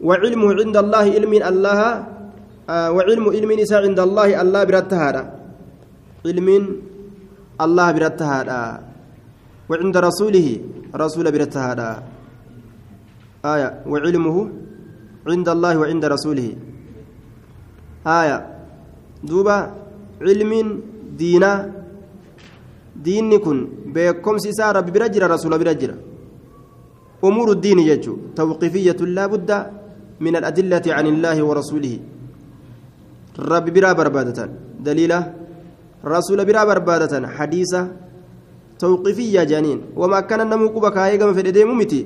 وعلمه 0.00 0.48
عند 0.60 0.76
الله 0.76 1.06
علم 1.16 1.32
الله 1.50 1.80
آه 2.70 2.90
وعلم 2.92 3.24
علم 3.34 3.50
نساء 3.60 3.82
عند 3.88 4.00
الله 4.00 4.28
الله 4.42 4.64
برتهارا 4.64 5.22
علم 6.26 6.48
الله 7.64 7.88
برتهارا 7.96 8.62
وعند 9.70 9.96
رسوله 9.96 10.48
رسول 10.94 11.26
برتهادا 11.34 11.90
آية 13.44 13.68
وعلمه 13.86 14.36
عند 15.26 15.48
الله 15.48 15.74
وعند 15.78 16.04
رسوله. 16.04 16.48
آية. 18.06 18.38
دوبا 19.26 19.58
علم 20.22 20.52
دينا 21.18 21.52
دين 22.96 23.30
كن 23.44 23.58
بكم 23.94 24.38
سيسا 24.38 24.72
ربي 24.72 24.90
برجر 24.94 25.22
رسول 25.30 25.52
برجر 25.58 25.90
أمور 27.24 27.48
الدين 27.56 27.78
يجو. 27.78 28.14
توقيفية 28.36 29.00
لا 29.16 29.26
بد 29.26 29.50
من 30.20 30.34
الأدلة 30.36 30.86
عن 30.96 31.06
الله 31.06 31.36
ورسوله. 31.42 31.94
رب 33.38 33.66
برا 33.74 33.92
بربادة 33.92 34.38
دليلة. 34.86 35.20
رسول 36.04 36.38
برا 36.44 36.62
بربادة 36.64 37.28
حديثة. 37.36 37.80
توقيفية 38.78 39.42
جانين. 39.44 39.78
وما 39.96 40.20
كان 40.20 40.40
النمو 40.40 40.68
قبك 40.68 40.96
هايقا 40.96 41.32
في 41.32 41.40
الدين 41.40 41.66
ممتي 41.66 42.00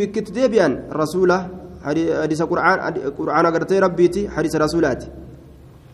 بكت 0.00 0.30
ديبيان 0.36 0.72
رسوله 0.92 1.38
حديث 1.84 2.42
قرآن 2.42 2.78
قرآن 3.18 3.46
قرتي 3.54 3.78
ربيتي 3.78 4.22
حديث 4.34 4.56
رسولاتي 4.56 5.08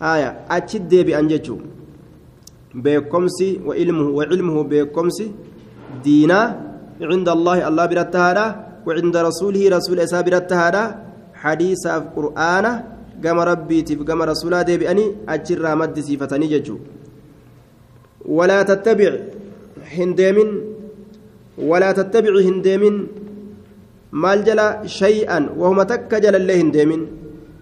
آية 0.03 0.29
أتشد 0.51 0.89
ديبيان 0.89 1.27
جتشو 1.29 1.57
بكمسي 2.85 3.51
وعلمه 3.67 4.07
وعلمه 4.19 4.57
بكمسي 4.71 5.27
دينا 6.05 6.41
عند 7.11 7.29
الله 7.37 7.57
الله 7.69 7.85
برتهادا 7.91 8.47
وعند 8.87 9.17
رسوله 9.29 9.63
رسول 9.77 9.97
إسا 10.07 10.21
برتهادا 10.27 10.83
حديث 11.43 11.83
قرآن 12.17 12.67
قام 13.25 13.39
ربيتي 13.51 13.95
قام 14.09 14.21
رسولا 14.33 14.63
ديبياني 14.69 15.05
أجر 15.35 15.65
مد 15.81 15.97
سيفتني 16.07 16.47
جتشو 16.53 16.77
ولا 18.37 18.59
تتبع 18.71 19.13
هندامين 19.97 20.51
ولا 21.59 21.93
تتبع 21.99 22.33
هندامين 24.15 24.23
مال 24.23 24.45
جلا 24.45 24.87
شيئا 24.87 25.49
وهم 25.59 25.83
تكجل 25.83 26.35
الله 26.37 26.61
هندامين 26.61 27.07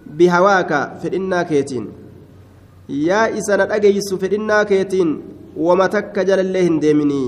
بهواك 0.06 0.72
فإنا 1.02 1.42
كيتين 1.42 1.84
يا 2.88 3.38
إسانا 3.38 3.76
أجيس 3.76 4.14
فإنا 4.14 4.62
كيتين 4.62 5.22
وما 5.56 5.86
تكجل 5.86 6.40
الله 6.40 6.62
هنداميني 6.68 7.24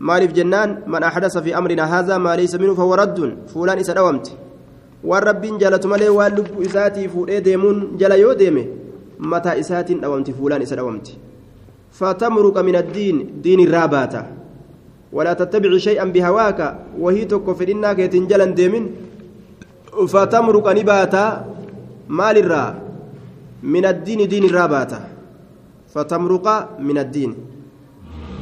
maaliif 0.00 0.32
jennaan 0.32 0.80
man 0.86 1.02
axdasa 1.04 1.42
fi 1.44 1.52
amrina 1.52 1.84
haadha 1.86 2.18
maa 2.18 2.36
laysa 2.36 2.58
minhu 2.58 2.72
fahuwa 2.76 2.96
raddun 2.96 3.36
fuulaan 3.52 3.78
isa 3.78 3.92
dhawamte 3.92 4.32
waan 5.04 5.24
rabbiin 5.28 5.58
jaalatu 5.60 5.88
malee 5.92 6.08
waan 6.08 6.32
lubbuu 6.36 6.62
isaatii 6.62 7.08
fuudhee 7.08 7.40
deemuun 7.40 7.98
jala 8.00 8.16
yoo 8.16 8.34
deeme 8.34 8.62
mataa 9.18 9.54
isaatiin 9.54 10.00
dhawamti 10.00 10.32
fuulaan 10.32 10.62
isa 10.62 10.76
dhawamti 10.76 11.18
فتمرق 11.92 12.58
من 12.58 12.76
الدين 12.76 13.42
دين 13.42 13.60
الرابات 13.60 14.39
ولا 15.12 15.32
تتبع 15.32 15.70
شيئا 15.78 16.04
بهواك. 16.04 16.60
وهي 16.98 17.24
تكفر 17.24 17.68
إنك 17.68 17.98
يتنجلا 17.98 18.54
ديمن 18.54 18.84
فتمرق 20.06 20.66
نباتا 20.68 21.24
مال 22.08 22.36
الرا. 22.38 22.66
من 23.62 23.84
الدين 23.86 24.28
دين 24.28 24.44
الرابات 24.44 24.92
فتمرق 25.94 26.46
من 26.80 26.98
الدين. 26.98 27.30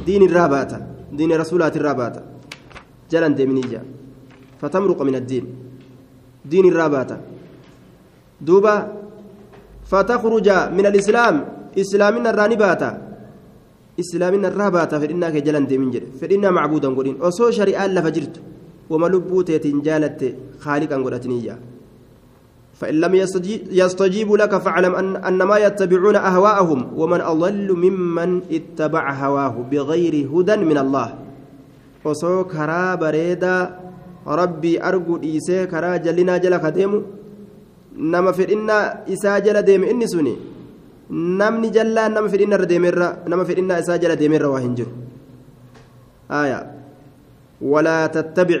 دين 0.05 0.21
الرابات 0.29 0.71
دين 1.11 1.31
رسولات 1.33 1.73
الرابات 1.77 2.15
جلا 3.11 3.27
ديمنيجا 3.27 3.81
فتمرق 4.61 4.99
من 5.01 5.15
الدين. 5.15 5.45
دين 6.45 6.65
الرابات 6.69 7.11
دوبا 8.41 8.75
فتخرج 9.89 10.47
من 10.77 10.85
الإسلام. 10.85 11.35
إسلامنا 11.69 12.29
الرانباتا 12.29 13.08
islaamina 14.03 14.51
irraa 14.51 14.71
baata 14.77 15.01
fedhinnaa 15.03 15.31
kee 15.35 15.45
jalan 15.47 15.65
deemin 15.71 15.91
jedhe 15.95 16.13
fedhinnaa 16.21 16.55
macbuudan 16.59 16.95
godhin 16.99 17.17
osoo 17.29 17.51
shari'aan 17.57 17.91
lafa 17.97 18.15
jirtu 18.17 18.45
wama 18.91 19.11
lubbuu 19.15 19.43
teetiin 19.49 19.83
jaalatte 19.87 20.27
haaliqan 20.65 21.03
godhatiniyya 21.07 21.55
فإن 22.79 22.95
لم 23.03 23.13
يستجيبوا 23.71 24.37
لك 24.37 24.53
فاعلم 24.57 24.95
أن 24.95 25.15
أنما 25.15 25.57
يتبعون 25.57 26.15
أهواءهم 26.15 26.79
ومن 26.95 27.21
أضل 27.21 27.67
ممن 27.75 28.41
اتبع 28.51 29.03
هواه 29.13 29.55
بغير 29.71 30.15
هدى 30.33 30.55
من 30.63 30.77
الله 30.77 31.07
كرا 32.53 32.95
بريدا 32.95 33.55
ربي 34.27 34.73
أرجو 34.83 35.15
إيسى 35.23 35.65
كرا 35.67 35.97
جلنا 35.97 36.37
جل 36.37 36.55
خديم 36.63 36.91
نما 37.99 38.31
في 38.31 38.53
إن 38.53 38.69
إسا 39.13 39.39
جل 39.43 39.61
ديم 39.67 39.83
إني 39.83 40.07
سني 40.07 40.35
namni 41.09 41.69
jallaan 41.73 42.13
nama 42.13 42.29
fedhinna 42.29 42.55
irra 42.57 42.67
deemerra 42.73 43.07
nama 43.27 43.45
fedhinnaa 43.45 43.79
isaa 43.83 43.97
jala 43.97 44.15
deemerra 44.15 44.49
waa 44.55 44.63
hin 44.65 44.75
jiru. 44.79 44.93
آية 46.29 46.71
ولا 47.61 48.07
تتبع 48.07 48.59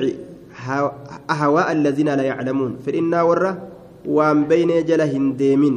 أهواء 1.29 1.71
الذين 1.71 2.09
لا 2.09 2.23
يعلمون 2.23 2.71
فإنا 2.85 3.21
ورة 3.21 3.51
وان 4.05 4.43
بين 4.49 4.85
جل 4.85 5.01
هنديمين 5.01 5.75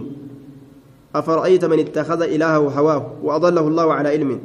أفرأيت 1.15 1.65
من 1.65 1.79
اتخذ 1.79 2.21
إلهه 2.23 2.57
هواه 2.57 3.03
وأضله 3.23 3.61
الله 3.69 3.93
على 3.93 4.09
علم 4.09 4.41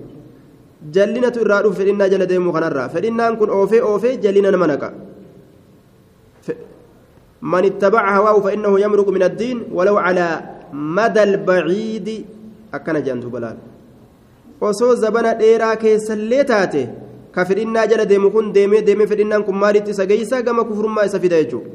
جلنا 0.91 1.29
ترادو 1.29 1.71
فإنا 1.71 2.07
جل 2.07 2.25
ديمو 2.25 2.51
خنرا 2.51 2.87
فإنا 2.87 3.29
نكون 3.29 3.49
أوفي 3.49 3.81
أوفي 3.81 4.15
جلنا 4.19 4.51
نمنك 4.51 4.83
من 7.41 7.63
اتبع 7.65 8.03
هواه 8.17 8.41
فإنه 8.41 8.79
يمرق 8.79 9.07
من 9.09 9.23
الدين 9.23 9.57
ولو 9.71 9.97
على 9.97 10.56
مدى 10.73 11.23
البعيد 11.23 12.25
أكن 12.73 13.03
جانتو 13.03 13.29
بلال. 13.29 13.57
osoo 14.61 14.95
zabana 14.95 15.33
dheeraa 15.33 15.75
keessallee 15.75 16.43
taate 16.43 16.89
ka 17.31 17.45
fedhinnaa 17.45 17.87
jala 17.87 18.05
deemu 18.05 18.31
kun 18.31 18.53
deemee 18.53 18.81
deemee 18.81 19.07
fedhinnaan 19.07 19.43
kun 19.43 19.55
maalitti 19.55 19.91
isa 19.91 20.05
geeysa 20.05 20.41
gama 20.41 20.63
kufurummaa 20.63 21.05
isa 21.05 21.19
fida 21.19 21.43
jechuudha 21.43 21.69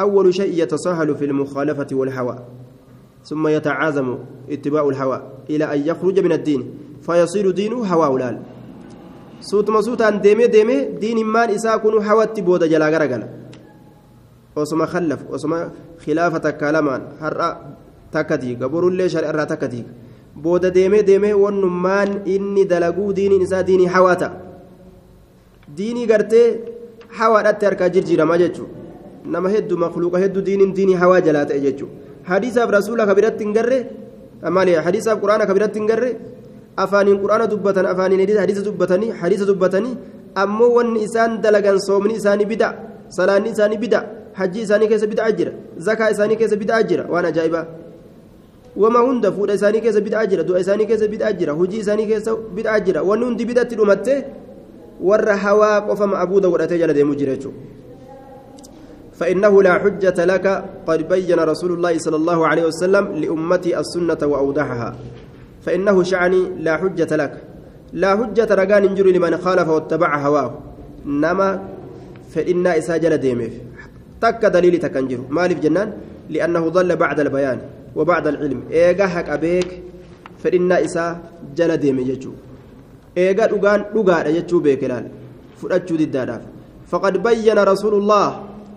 أول 0.00 0.34
شيء 0.34 0.52
يتساهل 0.62 1.16
في 1.16 1.24
المخالفة 1.24 1.86
والهوى. 1.92 2.36
ثم 3.24 3.48
يتعازم 3.48 4.18
اتباع 4.50 4.88
الهوى 4.88 5.22
إلى 5.50 5.64
أن 5.74 5.78
يخرج 5.88 6.20
من 6.20 6.32
الدين. 6.32 6.62
فيصير 7.00 7.50
دينه 7.50 7.80
هوى 7.86 8.08
ولال 8.14 8.36
سوت 9.40 9.70
مسوتا 9.70 10.10
ديمي 10.10 10.46
ديمي 10.46 10.84
دين 11.00 11.26
مان 11.26 11.50
إسا 11.50 11.76
كونوا 11.76 12.04
هوى 12.04 12.26
تبودا 12.26 12.66
جلا 12.66 12.88
غرغلا 12.88 13.28
وسما 14.56 14.86
خلف 14.86 15.20
وسما 15.32 15.70
خلافة 16.04 16.50
كلامان. 16.50 17.02
هرأ 17.20 17.50
تكتي 18.12 18.54
قبر 18.54 18.88
اللي 18.88 19.08
شرع 19.08 19.44
تكتي 19.44 19.84
booda 20.36 20.70
deemee 20.70 21.02
deemee 21.02 21.32
wannummaan 21.32 22.10
inni 22.34 22.64
dalaguu 22.68 23.12
diiniin 23.18 23.42
isaa 23.46 23.62
diinii 23.68 23.86
hawaata 23.94 24.28
diinii 25.76 26.06
gartee 26.10 26.48
hawaadhatti 27.18 27.66
harkaa 27.68 27.88
jirjiiramaa 27.94 28.38
jechuudha 28.42 29.30
nama 29.34 29.52
hedduu 29.54 29.78
makluuqa 29.84 30.20
hedduu 30.24 30.42
diiniin 30.48 30.74
diinii 30.78 30.98
hawaa 31.02 31.20
jalaa 31.28 31.44
ta'e 31.50 31.60
jechuudha 31.66 31.94
hadiisaaf 32.30 32.70
rasuula 32.76 33.06
kabiratti 33.10 33.44
hin 33.44 33.54
garre 33.58 33.78
maali 34.58 34.76
hadiisaaf 34.88 35.22
quraana 35.24 35.48
kabiratti 35.52 35.80
hin 35.80 35.88
garre 35.92 36.10
afaaniin 36.84 37.18
quraana 37.24 37.48
dubbatan 37.54 37.90
afaaniin 37.94 38.36
hadiisa 38.42 38.66
dubbatanii 38.68 39.10
hadiisa 39.22 39.48
dubbatanii 39.52 39.96
ammoo 40.44 40.70
wanni 40.76 41.02
isaan 41.08 41.40
dalagan 41.48 41.80
soomni 41.88 42.20
isaanii 42.20 42.50
bida 42.52 42.70
salaanni 43.18 43.50
isaanii 43.56 43.80
bida 43.86 44.04
hajji 44.38 44.60
isaanii 44.66 44.88
keessa 44.92 45.06
bid'a 45.12 45.32
jira 45.40 45.52
zakaa 45.88 46.10
isaanii 46.14 46.36
keessa 46.36 46.56
bid'a 46.62 46.82
jira 46.82 47.04
waan 47.12 47.24
ajaa'ibaa. 47.32 47.66
Hunda 48.76 49.32
fuudha 49.32 49.54
isaanii 49.54 49.80
keessa 49.80 50.00
bid'aa 50.00 50.26
jira 50.26 50.42
du'a 50.44 50.60
isaanii 50.60 50.86
keessa 50.86 51.08
bid'aa 51.08 51.32
jira 51.32 51.52
hojii 51.52 51.80
isaanii 51.84 52.06
keessa 52.06 52.36
bid'aa 52.56 52.80
jira 52.80 53.02
wanni 53.02 53.24
hundi 53.24 53.44
bid'atti 53.44 53.76
dhumatte 53.76 54.14
warra 55.00 55.36
hawaa 55.36 55.80
qofa 55.88 56.06
ma'abuuda 56.06 56.48
godhatee 56.48 56.78
jala 56.78 56.92
deemuu 56.92 57.14
jira 57.14 57.34
jechuudha 57.36 57.76
فإنه 59.16 59.62
لا 59.62 59.74
حجة 59.80 60.18
لك 60.24 60.46
قد 60.86 61.08
بين 61.08 61.40
رسول 61.40 61.72
الله 61.72 61.98
صلى 61.98 62.16
الله 62.16 62.46
عليه 62.46 62.64
وسلم 62.68 63.04
لأمتي 63.16 63.72
السنة 63.80 64.20
وأوضحها 64.22 64.96
فإنه 65.64 66.02
شعني 66.02 66.42
لا 66.60 66.76
حجة 66.76 67.16
لك 67.16 67.34
لا 67.92 68.10
حجة 68.16 68.48
رجان 68.60 68.84
انجر 68.84 69.06
لمن 69.06 69.36
خالف 69.36 69.68
واتبع 69.68 70.10
هواه 70.26 70.50
نما 71.06 71.48
فإن 72.34 72.66
إساجل 72.66 73.16
ديمه 73.18 73.50
تك 74.20 74.42
دليل 74.44 74.78
تكنجر 74.84 75.20
مالف 75.30 75.58
جنان 75.64 75.92
لأنه 76.30 76.68
ضل 76.68 76.96
بعد 76.96 77.20
البيان 77.20 77.58
وبعد 77.96 78.26
العلم. 78.26 78.60
إيجا 78.70 79.06
حق 79.06 79.28
أبيك 79.30 79.82
فإن 80.42 80.72
إسا 80.72 81.06
جل 81.56 81.76
ديم 81.76 81.98
يجو 81.98 82.32
إيجا 83.18 83.46
دغان 83.46 83.80
دغا 83.94 84.28
يجو 84.28 84.60
بيكلال 84.60 85.04
فرأتشو 85.58 85.96
دداداف 85.96 86.42
فقد 86.90 87.14
بين 87.22 87.58
رسول 87.58 87.94
الله 88.00 88.28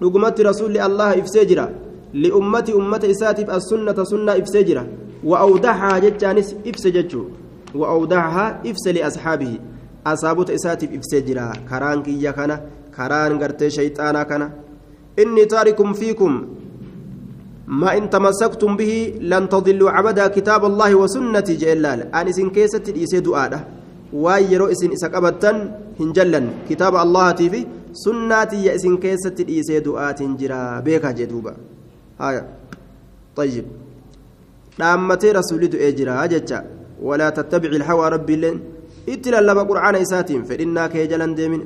نقمت 0.02 0.42
رسول 0.42 0.78
الله 0.78 1.10
إفسجرا 1.20 1.68
لأمتي 2.14 2.74
أمة 2.74 3.04
إساتف 3.14 3.48
السنة 3.58 4.04
سنة 4.04 4.32
إفسجرا 4.42 4.84
وأودعها 5.24 6.00
جتانس 6.00 6.56
إفسججو 6.68 7.24
وأودعها 7.76 8.46
إفس 8.66 8.86
لأصحابه. 8.88 9.54
أصابت 10.08 10.50
إساتف 10.50 10.90
إفسجرا 10.98 11.54
كران 11.70 12.04
كيا 12.04 12.32
كان 12.32 12.52
كران 12.96 13.32
قرتي 13.42 13.70
شيطانا 13.70 14.24
كان. 14.24 14.44
إني 15.20 15.46
تارك 15.46 15.80
فيكم 15.94 16.34
ما 17.70 17.98
إن 17.98 18.10
تمسكتم 18.10 18.72
به 18.78 18.94
لن 19.22 19.50
تضلوا 19.50 19.90
عبدا 19.92 20.28
كتاب 20.28 20.66
الله 20.66 20.92
وسنتي 20.96 21.54
جلال 21.62 22.00
أن 22.16 22.28
إسن 22.28 22.50
كيسة 22.50 22.86
إيسي 22.98 23.20
دعاء 23.20 23.54
وايرو 24.14 24.66
إسن 24.74 24.92
إسكابتا 24.98 25.52
هنجلا 26.00 26.42
كتاب 26.70 26.94
الله 27.06 27.26
تيفي 27.40 27.62
سناتي 27.94 28.58
يا 28.66 28.76
إسن 28.76 28.98
كيسة 28.98 29.38
إيسي 29.50 29.80
دعاء 29.86 30.18
جرا 30.40 30.80
بيكا 30.86 31.12
جدوبا 31.18 31.54
هاي 32.22 32.36
طيب. 33.38 33.66
دامتي 34.80 35.30
رسول 35.38 35.62
دعاء 35.74 35.90
جرا 35.98 36.26
جتا 36.34 36.60
ولا 37.08 37.30
تتبع 37.38 37.70
الهوى 37.80 38.06
ربي 38.16 38.36
لن 38.44 38.56
إتلا 39.10 39.42
لما 39.48 39.64
قرآن 39.70 39.96
إساتين 39.96 40.42
فإنك 40.50 40.96
يجلن 40.96 41.32
ديمن. 41.38 41.62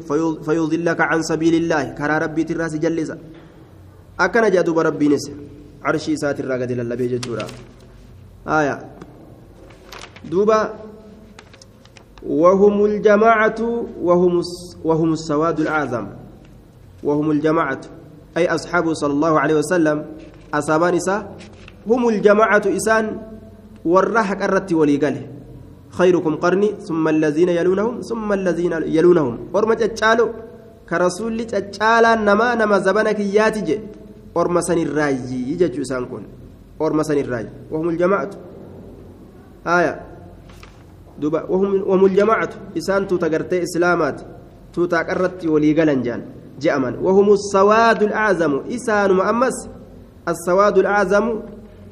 فيضلك 0.47 0.99
عن 1.01 1.19
سبيل 1.31 1.53
الله. 1.61 1.83
كرا 1.99 2.15
ربي 2.23 2.43
تراس 2.43 2.73
جلسا 2.83 3.17
akkana 4.17 4.49
jedha 4.49 4.63
duuba 4.63 4.83
rabbiinis 4.83 5.31
carshii 5.83 6.15
isaatirraa 6.17 6.57
gadi 6.57 6.75
lallabee 6.75 7.09
jechuudha. 7.15 7.45
Aya. 8.45 8.75
Duuba. 10.29 10.59
وهم 12.23 12.85
الجماعة 12.85 13.59
وهم 14.01 14.41
وهم 14.83 15.13
السواد 15.13 15.59
الأعظم 15.59 16.05
وهم 17.03 17.31
الجماعة 17.31 17.81
أي 18.37 18.47
أصحابه 18.47 18.93
صلى 18.93 19.13
الله 19.13 19.39
عليه 19.39 19.55
وسلم 19.55 20.05
أصابان 20.53 20.99
هم 21.87 22.09
الجماعة 22.09 22.61
إسان 22.67 23.17
والرحك 23.85 24.41
الرت 24.43 24.73
وليقاله 24.73 25.23
خيركم 25.89 26.35
قرني 26.35 26.69
ثم 26.87 27.07
الذين 27.07 27.49
يلونهم 27.49 28.01
ثم 28.01 28.33
الذين 28.33 28.73
يلونهم 28.97 29.37
ورمى 29.53 29.75
تشالو 29.75 30.27
كرسول 30.89 31.37
تشالا 31.45 32.15
نما 32.15 32.55
نما 32.55 32.77
زبنك 32.79 33.19
ياتي 33.19 33.79
ورمى 34.35 34.61
سن 34.61 34.77
الراجي 34.77 35.51
يجج 35.51 35.81
سانكون 35.81 36.23
ورمى 36.79 37.03
سن 37.03 37.17
الراجي 37.17 37.49
وهم 37.71 37.89
الجماعة 37.89 38.29
آية 39.67 40.01
دوبا 41.19 41.43
وهم 41.43 41.83
وهم 41.89 42.05
الجماعة 42.05 42.49
إسان 42.77 43.07
تتقرتي 43.07 43.63
إسلامات 43.63 44.21
تتقرت 44.73 45.45
وليقالا 45.45 45.93
جان 45.93 46.21
جأمن 46.61 46.95
وهم 46.95 47.33
السواد 47.33 48.03
الأعظم 48.03 48.53
إسان 48.75 49.11
مؤمس 49.11 49.69
السواد 50.27 50.77
الأعظم 50.77 51.39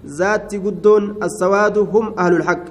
ذات 0.06 0.56
قدون 0.56 1.15
السواد 1.23 1.77
هم 1.77 2.19
أهل 2.19 2.34
الحق 2.36 2.63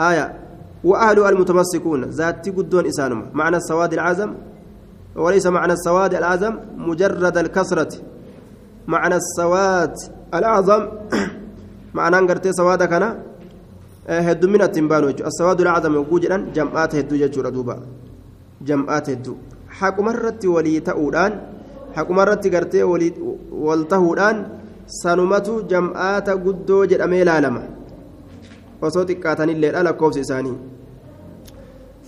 آية 0.00 0.38
وأهل 0.84 1.18
المتمسكون 1.24 2.04
ذات 2.04 2.48
قدون 2.48 2.86
إسانهم 2.86 3.26
معنى 3.32 3.56
السواد 3.56 3.92
الأعظم 3.92 4.34
وليس 5.16 5.46
معنى 5.46 5.72
السواد 5.72 6.14
الأعظم 6.14 6.58
مجرد 6.76 7.38
الكسرة 7.38 7.88
معنى 8.86 9.16
السواد 9.16 9.94
الأعظم. 10.34 10.82
معنى 11.98 12.18
أنقرتي 12.18 12.52
سواد 12.52 12.82
كان 12.84 13.04
هدو 14.08 14.48
من 14.48 14.62
التنبان 14.62 15.04
السواد 15.30 15.60
الأعظم 15.60 15.92
يقول 15.94 16.22
جمعات 16.56 16.92
هدو 16.94 17.14
ججور 17.16 17.48
دوبا. 17.48 17.76
جمعات 18.68 19.10
هدو. 19.10 19.34
حكم 19.68 20.08
الرت 20.08 20.46
ولي 20.46 20.80
تأودان. 20.80 21.32
حكم 21.96 22.16
الرت 22.20 22.44
قرتي 22.54 22.82
ولي 22.82 23.08
والتهودان. 23.52 24.36
sanumatu 24.86 25.62
jam'aata 25.72 26.36
guddoo 26.44 26.84
jedhamee 26.90 27.22
ilaalama 27.24 27.62
osoo 28.86 29.04
xiqqaatanillee 29.10 29.72
dhala 29.72 29.90
lakkoofsi 29.90 30.20
isaanii 30.26 30.58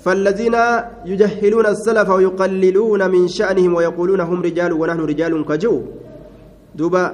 فالذين 0.04 0.56
يجهلون 1.06 1.66
السلف 1.66 2.08
ويقللون 2.08 3.10
من 3.10 3.28
شأنهم 3.28 3.74
ويقولون 3.74 4.20
هم 4.20 4.42
رجال 4.42 4.72
ونحن 4.72 5.00
رجال 5.00 5.32
كجو. 5.48 5.74
دوبا 6.74 7.04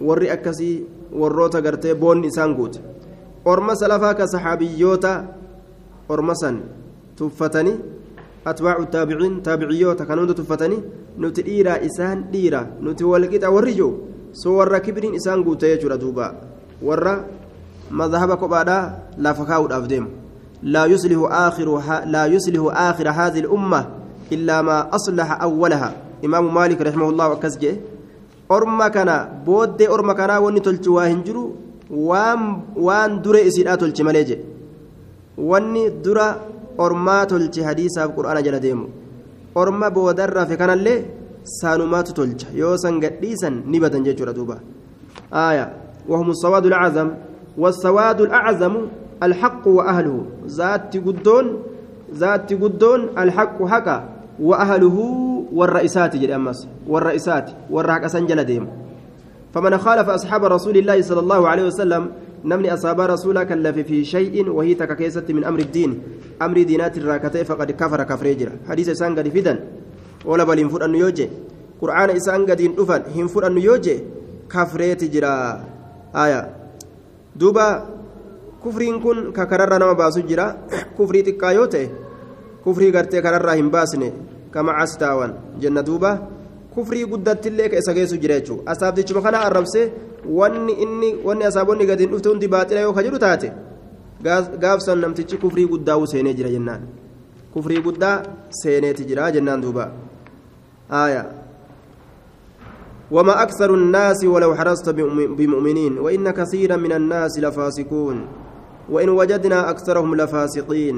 warri 0.00 0.30
akkasii 0.30 0.84
warroota 1.20 1.60
gartee 1.62 1.94
boonni 1.94 2.26
isaan 2.26 2.54
guute 2.58 2.80
orma 3.44 3.76
salafaa 3.76 4.14
ka 4.18 4.26
saxaabiyyoota 4.26 5.12
orma 6.08 6.34
san 6.34 6.56
tuffatanii 7.18 7.76
atbaacu 8.44 8.86
taabiciin 8.94 9.36
taabiciyyoota 9.46 10.06
kan 10.08 10.18
hunda 10.18 10.34
tuffatanii 10.34 10.82
nuti 11.22 11.46
dhiiraa 11.48 11.78
isaan 11.88 12.24
dhiira 12.32 12.66
nuti 12.80 13.04
walqixa 13.12 13.54
warri 13.56 13.74
jiru 13.78 13.90
soo 14.42 14.56
warra 14.58 14.80
kibiriin 14.86 15.14
isaan 15.20 15.44
guute 15.46 15.70
jechuudha 15.72 16.00
duuba 16.04 16.26
warra 16.88 17.14
mazhaba 18.00 18.36
kophaadhaa 18.42 18.82
lafa 19.26 19.48
kaa'uudhaaf 19.50 19.86
deemu 19.92 20.10
laa 20.74 20.86
yuslihu 22.34 22.70
aakhira 22.70 23.12
haadhi 23.20 23.46
إلا 24.32 24.62
ما 24.62 24.94
أصلح 24.94 25.42
أولها 25.42 25.92
إمام 26.24 26.54
مالك 26.54 26.80
رحمه 26.80 27.08
الله 27.08 27.28
وكس 27.28 27.58
جئ 27.58 27.74
orma 28.48 28.90
kana 28.90 29.16
booddee 29.46 29.88
orma 29.88 30.14
kanaa 30.14 30.40
wanni 30.40 30.60
tolchi 30.60 30.90
waa 30.96 31.06
hin 31.06 31.22
jiru 31.26 31.44
waan 32.86 33.22
dure 33.22 33.40
isiidhaa 33.48 33.76
tolchi 33.76 34.02
malee 34.02 34.24
jedhe 34.30 34.44
wanni 35.50 35.90
dura 36.04 36.26
ormaa 36.78 37.26
tolchi 37.26 37.62
hadiisaaf 37.68 38.10
qur'aana 38.16 38.42
jala 38.46 38.60
deemu 38.66 38.86
orma 39.62 39.90
boodarrafe 39.90 40.56
kanallee 40.62 41.04
saanumaatu 41.58 42.12
tolcha 42.20 42.46
yoo 42.62 42.76
san 42.84 43.00
gadhiisan 43.00 43.62
ni 43.66 43.80
badan 43.80 44.04
jechuudha 44.08 44.32
duuba 44.38 44.56
آية 45.34 45.72
وهم 46.08 46.30
السواد 46.30 46.66
الأعظم 46.66 47.08
والسواد 47.58 48.20
الأعظم 48.20 48.74
الحق 49.22 49.68
وأهله 49.68 50.24
ذات 50.46 50.96
قدون 50.96 51.62
ذات 52.14 52.52
قدون 52.52 53.00
الحق 53.18 53.64
حقا 53.64 54.08
وأهله 54.40 54.96
والرئيسات 55.52 56.16
جل 56.16 56.30
أمس 56.30 56.68
والرئيسات 56.88 57.50
والرحك 57.70 58.04
أسنجل 58.04 58.44
ديم. 58.44 58.66
فمن 59.54 59.78
خالف 59.78 60.08
أصحاب 60.08 60.44
رسول 60.44 60.76
الله 60.76 61.02
صلى 61.02 61.20
الله 61.20 61.48
عليه 61.48 61.64
وسلم 61.66 62.02
نمني 62.44 62.74
أصحاب 62.74 63.00
رسولك 63.00 63.48
كلف 63.48 63.78
في 63.78 64.04
شيء 64.04 64.48
وهي 64.50 64.74
تككيسة 64.74 65.24
من 65.28 65.44
أمر 65.44 65.58
الدين. 65.58 66.02
أمر 66.42 66.62
دينات 66.62 66.98
الراكتة 66.98 67.42
فقد 67.42 67.70
كفر 67.70 68.02
كفر 68.02 68.26
يجرى 68.26 68.52
حديث 68.68 68.88
إسان 68.88 69.18
قد 69.18 69.28
فدن. 69.28 69.58
ولا 70.24 70.44
بل 70.44 70.58
ينفر 70.58 70.84
أن 70.84 70.94
يوجي 70.94 71.28
قرآن 71.80 72.10
إسان 72.10 72.46
قد 72.50 72.60
ينفر 72.60 73.02
ينفر 73.14 73.46
أن 73.46 73.58
يوجي 73.58 73.96
كفر 74.50 74.80
يجرى 74.80 75.60
آية. 76.16 76.50
دوبا 77.36 77.86
كفرين 78.64 79.00
كن 79.00 79.32
ككرر 79.32 79.72
نما 79.78 79.92
باسو 79.92 80.20
جرى 80.20 80.46
كفري 80.98 81.22
تكايوته 81.22 81.88
كفري 82.66 82.90
قرتي 82.96 83.20
كرر 83.20 83.60
هم 83.60 83.68
باسني 83.68 84.12
كما 84.54 84.72
عستاوان 84.72 85.34
جنة 85.60 85.80
دوبا 85.80 86.12
كفري 86.76 87.04
قدت 87.04 87.46
اللي 87.46 87.68
كيسا 87.68 87.92
كيسو 87.92 88.16
جريتشو 88.16 88.56
أصاب 88.68 88.94
ديشما 88.94 89.20
خنا 89.20 89.46
أربسي 89.46 89.90
واني 90.28 90.82
إني 90.82 91.10
واني 91.24 91.48
أصابوني 91.48 91.84
قد 91.90 92.02
نفتو 92.02 92.32
انتي 92.32 92.46
باطلة 92.46 92.80
يو 92.80 92.92
خجرو 92.92 93.16
تاتي 93.16 93.52
gaaf 94.24 94.80
san 94.80 94.98
namtichi 94.98 95.36
kufrii 95.36 95.66
guddaa 95.66 95.96
uu 95.98 96.06
seenee 96.06 96.34
jira 96.34 96.50
jennaan. 96.50 96.82
Kufrii 97.52 97.80
guddaa 97.82 98.22
seeneeti 98.50 99.04
jira 99.04 99.30
jennaan 99.32 99.60
duuba. 99.62 99.90
Aaya. 100.90 101.24
وما 103.10 103.42
أكثر 103.42 103.74
الناس 103.74 104.24
ولو 104.24 104.54
حرصت 104.54 104.88
بمؤمنين 105.38 105.98
وإن 105.98 106.30
كثيرا 106.30 106.76
من 106.76 106.92
الناس 106.92 107.38
لفاسقون 107.38 108.26
وإن 108.90 109.08
وجدنا 109.08 109.70
أكثرهم 109.70 110.14
لفاسقين 110.16 110.96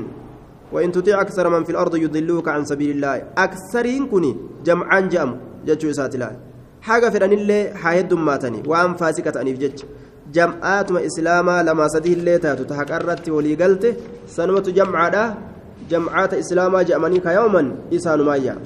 وإن 0.73 0.93
تطيع 0.93 1.21
أكثر 1.21 1.49
من 1.49 1.65
في 1.65 1.71
الأرض 1.71 1.97
يضلوك 1.97 2.49
عن 2.49 2.65
سبيل 2.65 2.91
الله. 2.91 3.23
أكثرين 3.39 4.07
كني 4.07 4.37
جمعا 4.65 5.01
جأم 5.01 5.31
جتشو 5.67 5.93
سات 5.93 6.15
الله. 6.15 6.37
حاجة 6.83 7.09
فرن 7.09 7.33
الله 7.33 7.75
حاهد 7.75 8.15
ماتني 8.15 8.63
وأن 8.67 8.95
فاسكة 8.95 9.41
أنيف 9.41 9.59
جتش. 9.59 9.85
جمعاتما 10.33 11.07
إسلاما 11.07 11.63
لما 11.63 11.89
سديه 11.89 12.15
اللي 12.15 12.39
تاتو 12.39 12.65
تحقرت 12.65 13.29
ولي 13.29 13.55
قلت 13.55 13.97
سنوة 14.29 14.61
جمعة 14.61 15.37
جمعات 15.91 16.35
إسلاما 16.35 16.83
جأمنيك 16.83 17.27
يوما 17.27 17.63
إسان 17.95 18.21
مايا. 18.23 18.59